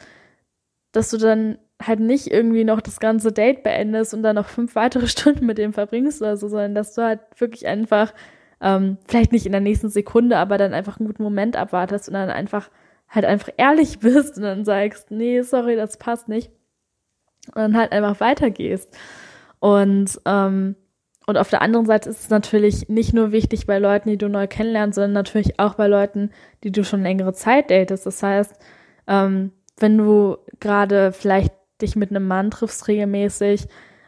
dass 0.92 1.10
du 1.10 1.18
dann 1.18 1.60
halt 1.82 2.00
nicht 2.00 2.28
irgendwie 2.28 2.64
noch 2.64 2.82
das 2.82 3.00
ganze 3.00 3.32
Date 3.32 3.64
beendest 3.64 4.14
und 4.14 4.24
dann 4.24 4.36
noch 4.36 4.48
fünf 4.48 4.76
weitere 4.76 5.08
Stunden 5.08 5.46
mit 5.46 5.60
dem 5.60 5.74
verbringst 5.74 6.22
oder 6.22 6.36
so, 6.36 6.48
sondern 6.48 6.76
dass 6.76 6.96
du 6.96 7.04
halt 7.04 7.22
wirklich 7.38 7.68
einfach 7.68 8.14
ähm, 8.62 8.98
vielleicht 9.08 9.32
nicht 9.32 9.46
in 9.46 9.52
der 9.52 9.62
nächsten 9.62 9.90
Sekunde, 9.90 10.38
aber 10.38 10.58
dann 10.58 10.74
einfach 10.74 11.00
einen 11.00 11.08
guten 11.08 11.24
Moment 11.24 11.56
abwartest 11.56 12.08
und 12.08 12.14
dann 12.14 12.30
einfach 12.30 12.70
halt 13.10 13.26
einfach 13.26 13.50
ehrlich 13.58 14.00
bist 14.02 14.38
und 14.38 14.44
dann 14.44 14.66
sagst, 14.66 15.12
nee, 15.12 15.42
sorry, 15.42 15.76
das 15.76 15.98
passt 15.98 16.28
nicht. 16.28 16.52
Und 17.48 17.58
dann 17.58 17.78
halt 17.78 17.92
einfach 17.92 18.20
weitergehst. 18.20 18.96
Und, 19.60 20.20
ähm, 20.26 20.76
und 21.26 21.38
auf 21.38 21.50
der 21.50 21.62
anderen 21.62 21.86
Seite 21.86 22.10
ist 22.10 22.22
es 22.22 22.30
natürlich 22.30 22.90
nicht 22.90 23.14
nur 23.14 23.32
wichtig 23.32 23.66
bei 23.66 23.80
Leuten, 23.80 24.10
die 24.10 24.18
du 24.18 24.28
neu 24.28 24.48
kennenlernst, 24.48 24.96
sondern 24.96 25.14
natürlich 25.14 25.60
auch 25.60 25.76
bei 25.76 25.88
Leuten, 25.88 26.32
die 26.64 26.72
du 26.72 26.84
schon 26.84 27.04
längere 27.04 27.34
Zeit 27.34 27.72
datest. 27.72 28.06
Das 28.06 28.22
heißt, 28.22 28.54
ähm, 29.08 29.52
wenn 29.78 29.98
du 29.98 30.38
gerade 30.60 31.12
vielleicht 31.12 31.54
dich 31.82 31.96
mit 31.96 32.10
einem 32.10 32.28
Mann 32.28 32.52
triffst 32.52 32.88
regelmäßig, 32.88 33.68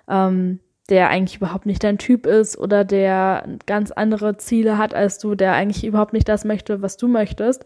ähm, 0.10 0.60
der 0.90 1.10
eigentlich 1.10 1.38
überhaupt 1.38 1.66
nicht 1.66 1.84
dein 1.84 1.98
Typ 1.98 2.28
ist 2.28 2.58
oder 2.58 2.84
der 2.84 3.48
ganz 3.66 3.92
andere 3.92 4.38
Ziele 4.38 4.78
hat 4.78 4.94
als 4.94 5.18
du, 5.18 5.36
der 5.36 5.54
eigentlich 5.54 5.86
überhaupt 5.86 6.14
nicht 6.14 6.30
das 6.30 6.46
möchte, 6.46 6.82
was 6.82 6.98
du 6.98 7.08
möchtest, 7.08 7.66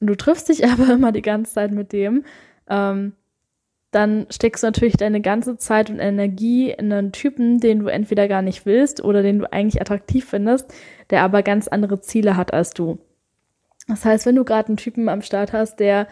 und 0.00 0.06
du 0.06 0.16
triffst 0.16 0.48
dich 0.48 0.66
aber 0.68 0.92
immer 0.92 1.12
die 1.12 1.22
ganze 1.22 1.54
Zeit 1.54 1.72
mit 1.72 1.92
dem, 1.92 2.24
ähm, 2.68 3.12
dann 3.90 4.26
steckst 4.28 4.62
du 4.62 4.66
natürlich 4.66 4.98
deine 4.98 5.22
ganze 5.22 5.56
Zeit 5.56 5.88
und 5.88 5.98
Energie 5.98 6.70
in 6.70 6.92
einen 6.92 7.12
Typen, 7.12 7.58
den 7.58 7.78
du 7.78 7.86
entweder 7.86 8.28
gar 8.28 8.42
nicht 8.42 8.66
willst 8.66 9.02
oder 9.02 9.22
den 9.22 9.38
du 9.38 9.50
eigentlich 9.50 9.80
attraktiv 9.80 10.26
findest, 10.26 10.72
der 11.08 11.22
aber 11.22 11.42
ganz 11.42 11.68
andere 11.68 12.00
Ziele 12.00 12.36
hat 12.36 12.52
als 12.52 12.70
du. 12.72 12.98
Das 13.86 14.04
heißt, 14.04 14.26
wenn 14.26 14.36
du 14.36 14.44
gerade 14.44 14.68
einen 14.68 14.76
Typen 14.76 15.08
am 15.08 15.22
Start 15.22 15.54
hast, 15.54 15.80
der 15.80 16.06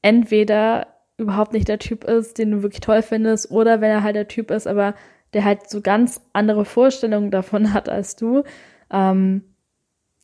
entweder 0.00 0.86
überhaupt 1.18 1.52
nicht 1.52 1.68
der 1.68 1.78
Typ 1.78 2.04
ist, 2.04 2.38
den 2.38 2.50
du 2.50 2.62
wirklich 2.62 2.80
toll 2.80 3.02
findest, 3.02 3.50
oder 3.50 3.82
wenn 3.82 3.90
er 3.90 4.02
halt 4.02 4.16
der 4.16 4.28
Typ 4.28 4.50
ist, 4.50 4.66
aber 4.66 4.94
der 5.32 5.44
halt 5.44 5.70
so 5.70 5.80
ganz 5.80 6.20
andere 6.32 6.64
Vorstellungen 6.64 7.30
davon 7.30 7.72
hat 7.72 7.88
als 7.88 8.16
du, 8.16 8.42
ähm, 8.90 9.42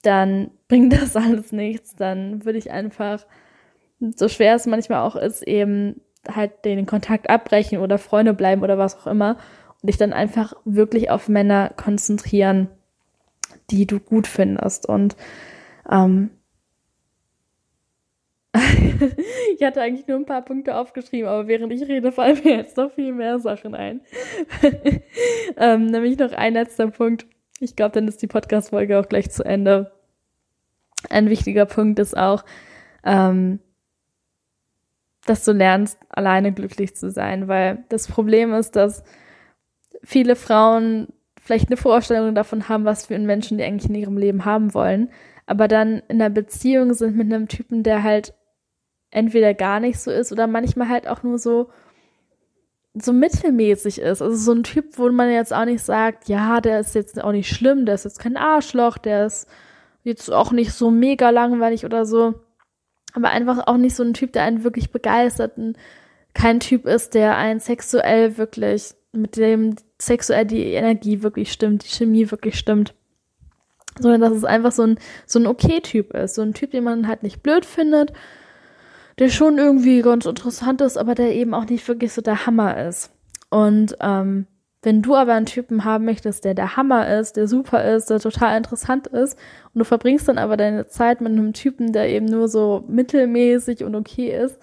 dann 0.02 0.50
bringt 0.68 0.92
das 0.92 1.16
alles 1.16 1.52
nichts. 1.52 1.96
Dann 1.96 2.44
würde 2.44 2.58
ich 2.58 2.70
einfach, 2.70 3.26
so 4.16 4.28
schwer 4.28 4.54
es 4.54 4.66
manchmal 4.66 5.00
auch 5.00 5.16
ist, 5.16 5.42
eben 5.42 6.00
halt 6.28 6.64
den 6.64 6.86
Kontakt 6.86 7.30
abbrechen 7.30 7.78
oder 7.78 7.98
Freunde 7.98 8.34
bleiben 8.34 8.62
oder 8.62 8.78
was 8.78 8.96
auch 8.98 9.06
immer 9.06 9.36
und 9.80 9.88
dich 9.88 9.96
dann 9.96 10.12
einfach 10.12 10.54
wirklich 10.64 11.10
auf 11.10 11.28
Männer 11.28 11.72
konzentrieren, 11.76 12.68
die 13.70 13.86
du 13.86 14.00
gut 14.00 14.26
findest. 14.26 14.88
Und 14.88 15.16
ähm, 15.90 16.30
ich 19.56 19.62
hatte 19.62 19.80
eigentlich 19.82 20.06
nur 20.06 20.18
ein 20.18 20.26
paar 20.26 20.42
Punkte 20.42 20.76
aufgeschrieben, 20.76 21.28
aber 21.28 21.48
während 21.48 21.72
ich 21.72 21.88
rede, 21.88 22.12
fallen 22.12 22.40
mir 22.44 22.56
jetzt 22.56 22.76
noch 22.76 22.92
viel 22.92 23.12
mehr 23.12 23.38
Sachen 23.38 23.74
ein. 23.74 24.00
ähm, 25.56 25.86
nämlich 25.86 26.18
noch 26.18 26.32
ein 26.32 26.54
letzter 26.54 26.88
Punkt. 26.88 27.26
Ich 27.60 27.76
glaube, 27.76 27.92
dann 27.92 28.08
ist 28.08 28.22
die 28.22 28.26
Podcast-Folge 28.26 28.98
auch 28.98 29.08
gleich 29.08 29.30
zu 29.30 29.44
Ende. 29.44 29.92
Ein 31.08 31.30
wichtiger 31.30 31.66
Punkt 31.66 31.98
ist 31.98 32.16
auch, 32.16 32.44
ähm, 33.04 33.60
dass 35.26 35.44
du 35.44 35.52
lernst, 35.52 35.98
alleine 36.08 36.52
glücklich 36.52 36.94
zu 36.94 37.10
sein, 37.10 37.48
weil 37.48 37.84
das 37.88 38.08
Problem 38.08 38.52
ist, 38.52 38.76
dass 38.76 39.02
viele 40.02 40.36
Frauen 40.36 41.08
vielleicht 41.40 41.68
eine 41.68 41.76
Vorstellung 41.76 42.34
davon 42.34 42.68
haben, 42.68 42.84
was 42.84 43.06
für 43.06 43.14
einen 43.14 43.26
Menschen 43.26 43.58
die 43.58 43.64
eigentlich 43.64 43.88
in 43.88 43.96
ihrem 43.96 44.18
Leben 44.18 44.44
haben 44.44 44.74
wollen, 44.74 45.10
aber 45.46 45.68
dann 45.68 46.02
in 46.08 46.20
einer 46.20 46.30
Beziehung 46.30 46.94
sind 46.94 47.16
mit 47.16 47.32
einem 47.32 47.48
Typen, 47.48 47.82
der 47.82 48.02
halt 48.02 48.34
entweder 49.10 49.54
gar 49.54 49.80
nicht 49.80 49.98
so 49.98 50.10
ist 50.10 50.32
oder 50.32 50.46
manchmal 50.46 50.88
halt 50.88 51.08
auch 51.08 51.22
nur 51.22 51.38
so 51.38 51.70
so 52.98 53.12
mittelmäßig 53.12 54.00
ist. 54.00 54.22
Also 54.22 54.36
so 54.36 54.52
ein 54.52 54.62
Typ, 54.62 54.98
wo 54.98 55.10
man 55.10 55.30
jetzt 55.30 55.52
auch 55.52 55.64
nicht 55.64 55.84
sagt, 55.84 56.28
ja, 56.28 56.60
der 56.60 56.80
ist 56.80 56.94
jetzt 56.94 57.22
auch 57.22 57.32
nicht 57.32 57.54
schlimm, 57.54 57.84
der 57.84 57.94
ist 57.94 58.04
jetzt 58.04 58.20
kein 58.20 58.36
Arschloch, 58.36 58.98
der 58.98 59.26
ist 59.26 59.48
jetzt 60.02 60.32
auch 60.32 60.52
nicht 60.52 60.72
so 60.72 60.90
mega 60.90 61.30
langweilig 61.30 61.84
oder 61.84 62.06
so. 62.06 62.34
Aber 63.12 63.28
einfach 63.30 63.66
auch 63.66 63.76
nicht 63.76 63.96
so 63.96 64.02
ein 64.02 64.14
Typ, 64.14 64.32
der 64.32 64.44
einen 64.44 64.64
wirklich 64.64 64.92
begeistert 64.92 65.58
und 65.58 65.76
kein 66.34 66.60
Typ 66.60 66.86
ist, 66.86 67.14
der 67.14 67.36
einen 67.36 67.60
sexuell 67.60 68.36
wirklich, 68.36 68.94
mit 69.12 69.36
dem 69.36 69.76
sexuell 69.98 70.44
die 70.44 70.72
Energie 70.72 71.22
wirklich 71.22 71.50
stimmt, 71.52 71.84
die 71.84 71.94
Chemie 71.94 72.30
wirklich 72.30 72.58
stimmt. 72.58 72.94
Sondern 73.98 74.20
dass 74.20 74.32
es 74.32 74.44
einfach 74.44 74.72
so 74.72 74.82
ein, 74.82 74.98
so 75.24 75.38
ein 75.38 75.46
okay-Typ 75.46 76.12
ist. 76.14 76.34
So 76.34 76.42
ein 76.42 76.52
Typ, 76.52 76.72
den 76.72 76.84
man 76.84 77.08
halt 77.08 77.22
nicht 77.22 77.42
blöd 77.42 77.64
findet, 77.64 78.12
der 79.18 79.28
schon 79.30 79.58
irgendwie 79.58 80.02
ganz 80.02 80.26
interessant 80.26 80.80
ist, 80.80 80.96
aber 80.96 81.14
der 81.14 81.34
eben 81.34 81.54
auch 81.54 81.64
nicht 81.64 81.86
wirklich 81.88 82.12
so 82.12 82.20
der 82.20 82.46
Hammer 82.46 82.86
ist. 82.86 83.10
Und 83.50 83.96
ähm, 84.00 84.46
wenn 84.82 85.02
du 85.02 85.16
aber 85.16 85.34
einen 85.34 85.46
Typen 85.46 85.84
haben 85.84 86.04
möchtest, 86.04 86.44
der 86.44 86.54
der 86.54 86.76
Hammer 86.76 87.18
ist, 87.18 87.36
der 87.36 87.48
super 87.48 87.84
ist, 87.84 88.10
der 88.10 88.20
total 88.20 88.56
interessant 88.56 89.06
ist, 89.06 89.38
und 89.74 89.78
du 89.80 89.84
verbringst 89.84 90.28
dann 90.28 90.38
aber 90.38 90.56
deine 90.56 90.86
Zeit 90.86 91.20
mit 91.20 91.32
einem 91.32 91.54
Typen, 91.54 91.92
der 91.92 92.08
eben 92.08 92.26
nur 92.26 92.48
so 92.48 92.84
mittelmäßig 92.86 93.84
und 93.84 93.94
okay 93.94 94.30
ist, 94.30 94.58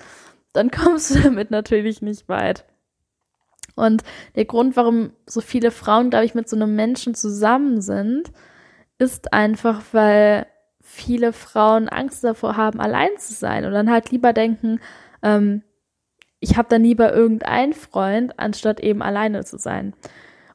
dann 0.53 0.71
kommst 0.71 1.13
du 1.13 1.19
damit 1.19 1.51
natürlich 1.51 2.01
nicht 2.01 2.29
weit. 2.29 2.65
Und 3.75 4.03
der 4.35 4.45
Grund, 4.45 4.75
warum 4.75 5.11
so 5.25 5.41
viele 5.41 5.71
Frauen, 5.71 6.09
glaube 6.09 6.25
ich, 6.25 6.35
mit 6.35 6.47
so 6.47 6.55
einem 6.55 6.75
Menschen 6.75 7.15
zusammen 7.15 7.81
sind, 7.81 8.31
ist 8.99 9.33
einfach, 9.33 9.81
weil 9.91 10.45
viele 10.93 11.34
Frauen 11.34 11.89
Angst 11.89 12.23
davor 12.23 12.56
haben, 12.56 12.79
allein 12.79 13.10
zu 13.17 13.34
sein 13.34 13.65
und 13.65 13.73
dann 13.73 13.89
halt 13.89 14.12
lieber 14.12 14.32
denken, 14.32 14.79
ähm, 15.23 15.63
ich 16.39 16.56
habe 16.58 16.69
dann 16.69 16.84
lieber 16.84 17.13
irgendeinen 17.13 17.73
Freund, 17.73 18.38
anstatt 18.38 18.79
eben 18.79 19.01
alleine 19.01 19.43
zu 19.43 19.58
sein. 19.58 19.93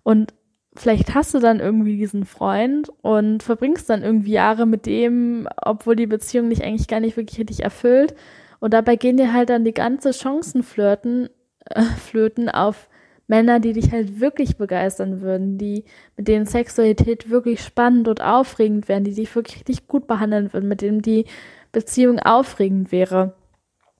Und 0.02 0.34
vielleicht 0.76 1.14
hast 1.14 1.34
du 1.34 1.40
dann 1.40 1.60
irgendwie 1.60 1.96
diesen 1.96 2.24
Freund 2.24 2.90
und 3.02 3.42
verbringst 3.42 3.90
dann 3.90 4.02
irgendwie 4.02 4.32
Jahre 4.32 4.66
mit 4.66 4.86
dem, 4.86 5.48
obwohl 5.56 5.96
die 5.96 6.06
Beziehung 6.06 6.50
dich 6.50 6.62
eigentlich 6.62 6.88
gar 6.88 7.00
nicht 7.00 7.16
wirklich 7.16 7.40
richtig 7.40 7.64
erfüllt. 7.64 8.14
Und 8.60 8.74
dabei 8.74 8.96
gehen 8.96 9.16
dir 9.16 9.32
halt 9.32 9.50
dann 9.50 9.64
die 9.64 9.74
ganze 9.74 10.12
Chancen 10.12 10.62
flirten, 10.62 11.30
äh, 11.64 11.82
flöten 11.82 12.48
auf 12.48 12.88
Männer, 13.28 13.60
die 13.60 13.72
dich 13.74 13.92
halt 13.92 14.20
wirklich 14.20 14.56
begeistern 14.56 15.20
würden, 15.20 15.58
die 15.58 15.84
mit 16.16 16.28
denen 16.28 16.46
Sexualität 16.46 17.30
wirklich 17.30 17.62
spannend 17.62 18.08
und 18.08 18.22
aufregend 18.22 18.88
wären, 18.88 19.04
die 19.04 19.14
dich 19.14 19.34
wirklich 19.34 19.58
richtig 19.58 19.86
gut 19.86 20.06
behandeln 20.06 20.52
würden, 20.52 20.68
mit 20.68 20.82
denen 20.82 21.02
die 21.02 21.26
Beziehung 21.70 22.18
aufregend 22.18 22.90
wäre 22.90 23.34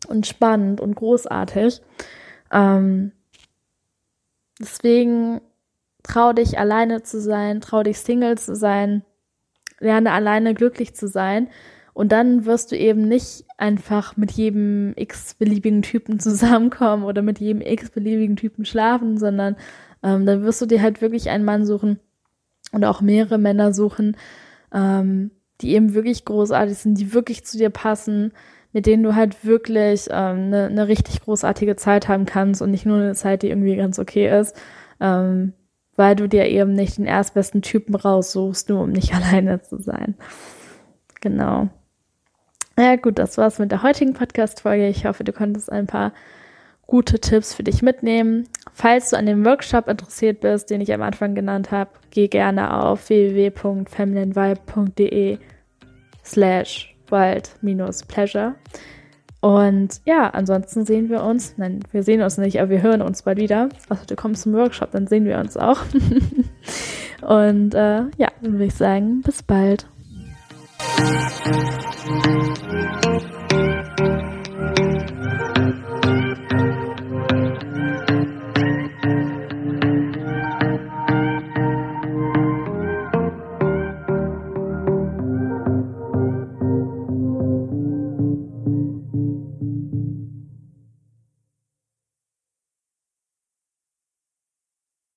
und 0.09 0.27
spannend 0.27 0.81
und 0.81 0.97
großartig. 0.97 1.81
Ähm, 2.51 3.13
Deswegen 4.61 5.41
trau 6.03 6.33
dich 6.33 6.59
alleine 6.59 7.03
zu 7.03 7.21
sein, 7.21 7.61
trau 7.61 7.83
dich 7.83 7.99
Single 8.01 8.39
zu 8.39 8.57
sein, 8.57 9.05
lerne 9.79 10.13
alleine 10.13 10.55
glücklich 10.55 10.95
zu 10.95 11.07
sein. 11.07 11.49
Und 11.99 12.13
dann 12.13 12.45
wirst 12.45 12.71
du 12.71 12.77
eben 12.77 13.09
nicht 13.09 13.45
einfach 13.57 14.17
mit 14.17 14.31
jedem 14.31 14.93
x-beliebigen 14.95 15.83
Typen 15.83 16.21
zusammenkommen 16.21 17.03
oder 17.03 17.23
mit 17.23 17.41
jedem 17.41 17.61
x-beliebigen 17.61 18.37
Typen 18.37 18.65
schlafen, 18.65 19.19
sondern 19.19 19.57
ähm, 20.05 20.25
dann 20.25 20.45
wirst 20.45 20.63
du 20.63 20.67
dir 20.67 20.81
halt 20.81 21.03
wirklich 21.03 21.29
einen 21.29 21.45
Mann 21.45 21.67
suchen 21.67 21.99
und 22.71 22.85
auch 22.85 23.01
mehrere 23.01 23.37
Männer 23.37 23.73
suchen, 23.73 24.17
ähm, 24.73 25.33
die 25.61 25.73
eben 25.73 25.93
wirklich 25.93 26.25
großartig 26.25 26.79
sind, 26.79 27.01
die 27.01 27.13
wirklich 27.15 27.45
zu 27.45 27.59
dir 27.59 27.71
passen, 27.71 28.31
mit 28.73 28.87
denen 28.87 29.03
du 29.03 29.17
halt 29.17 29.45
wirklich 29.45 30.09
eine 30.13 30.39
ähm, 30.39 30.51
ne, 30.51 30.71
ne 30.71 30.87
richtig 30.87 31.23
großartige 31.23 31.75
Zeit 31.75 32.07
haben 32.07 32.27
kannst 32.27 32.63
und 32.63 32.71
nicht 32.71 32.87
nur 32.87 32.99
eine 32.99 33.15
Zeit, 33.17 33.43
die 33.43 33.49
irgendwie 33.49 33.75
ganz 33.75 33.99
okay 33.99 34.39
ist, 34.39 34.55
ähm, 35.01 35.53
weil 35.97 36.15
du 36.15 36.29
dir 36.29 36.47
eben 36.47 36.75
nicht 36.75 36.97
den 36.97 37.07
erstbesten 37.07 37.61
Typen 37.61 37.97
raussuchst, 37.97 38.69
nur 38.69 38.83
um 38.83 38.93
nicht 38.93 39.13
alleine 39.17 39.63
zu 39.63 39.83
sein. 39.83 40.15
Genau. 41.21 41.71
Ja 42.79 42.95
gut, 42.95 43.19
das 43.19 43.37
war's 43.37 43.59
mit 43.59 43.73
der 43.73 43.83
heutigen 43.83 44.13
Podcast-Folge. 44.13 44.87
Ich 44.87 45.05
hoffe, 45.05 45.25
du 45.25 45.33
konntest 45.33 45.73
ein 45.73 45.89
paar 45.89 46.13
gute 46.87 47.19
Tipps 47.19 47.53
für 47.53 47.65
dich 47.65 47.83
mitnehmen. 47.83 48.47
Falls 48.73 49.11
du 49.11 49.19
an 49.19 49.27
dem 49.27 49.45
Workshop 49.45 49.89
interessiert 49.89 50.43
bist, 50.43 50.71
den 50.71 50.81
ich 50.81 50.95
am 50.95 51.03
Anfang 51.03 51.35
genannt 51.35 51.73
habe, 51.73 51.91
geh 52.11 52.29
gerne 52.29 52.85
auf 52.85 53.09
www.femininevibe.de 53.09 55.39
slash 56.25 56.95
wild-pleasure. 57.11 58.55
Und 59.41 60.01
ja, 60.05 60.31
ansonsten 60.31 60.85
sehen 60.85 61.11
wir 61.11 61.25
uns, 61.25 61.55
nein, 61.57 61.81
wir 61.91 62.05
sehen 62.05 62.23
uns 62.23 62.39
nicht, 62.39 62.61
aber 62.61 62.71
wir 62.71 62.83
hören 62.83 63.03
uns 63.03 63.23
bald 63.23 63.39
wieder. 63.39 63.71
Also 63.89 64.05
du 64.07 64.15
kommst 64.15 64.43
zum 64.43 64.53
Workshop, 64.53 64.93
dann 64.93 65.09
sehen 65.09 65.25
wir 65.25 65.39
uns 65.39 65.57
auch. 65.57 65.81
Und 67.23 67.75
äh, 67.75 68.03
ja, 68.19 68.29
dann 68.41 68.53
würde 68.53 68.67
ich 68.67 68.75
sagen, 68.75 69.23
bis 69.23 69.43
bald. 69.43 69.89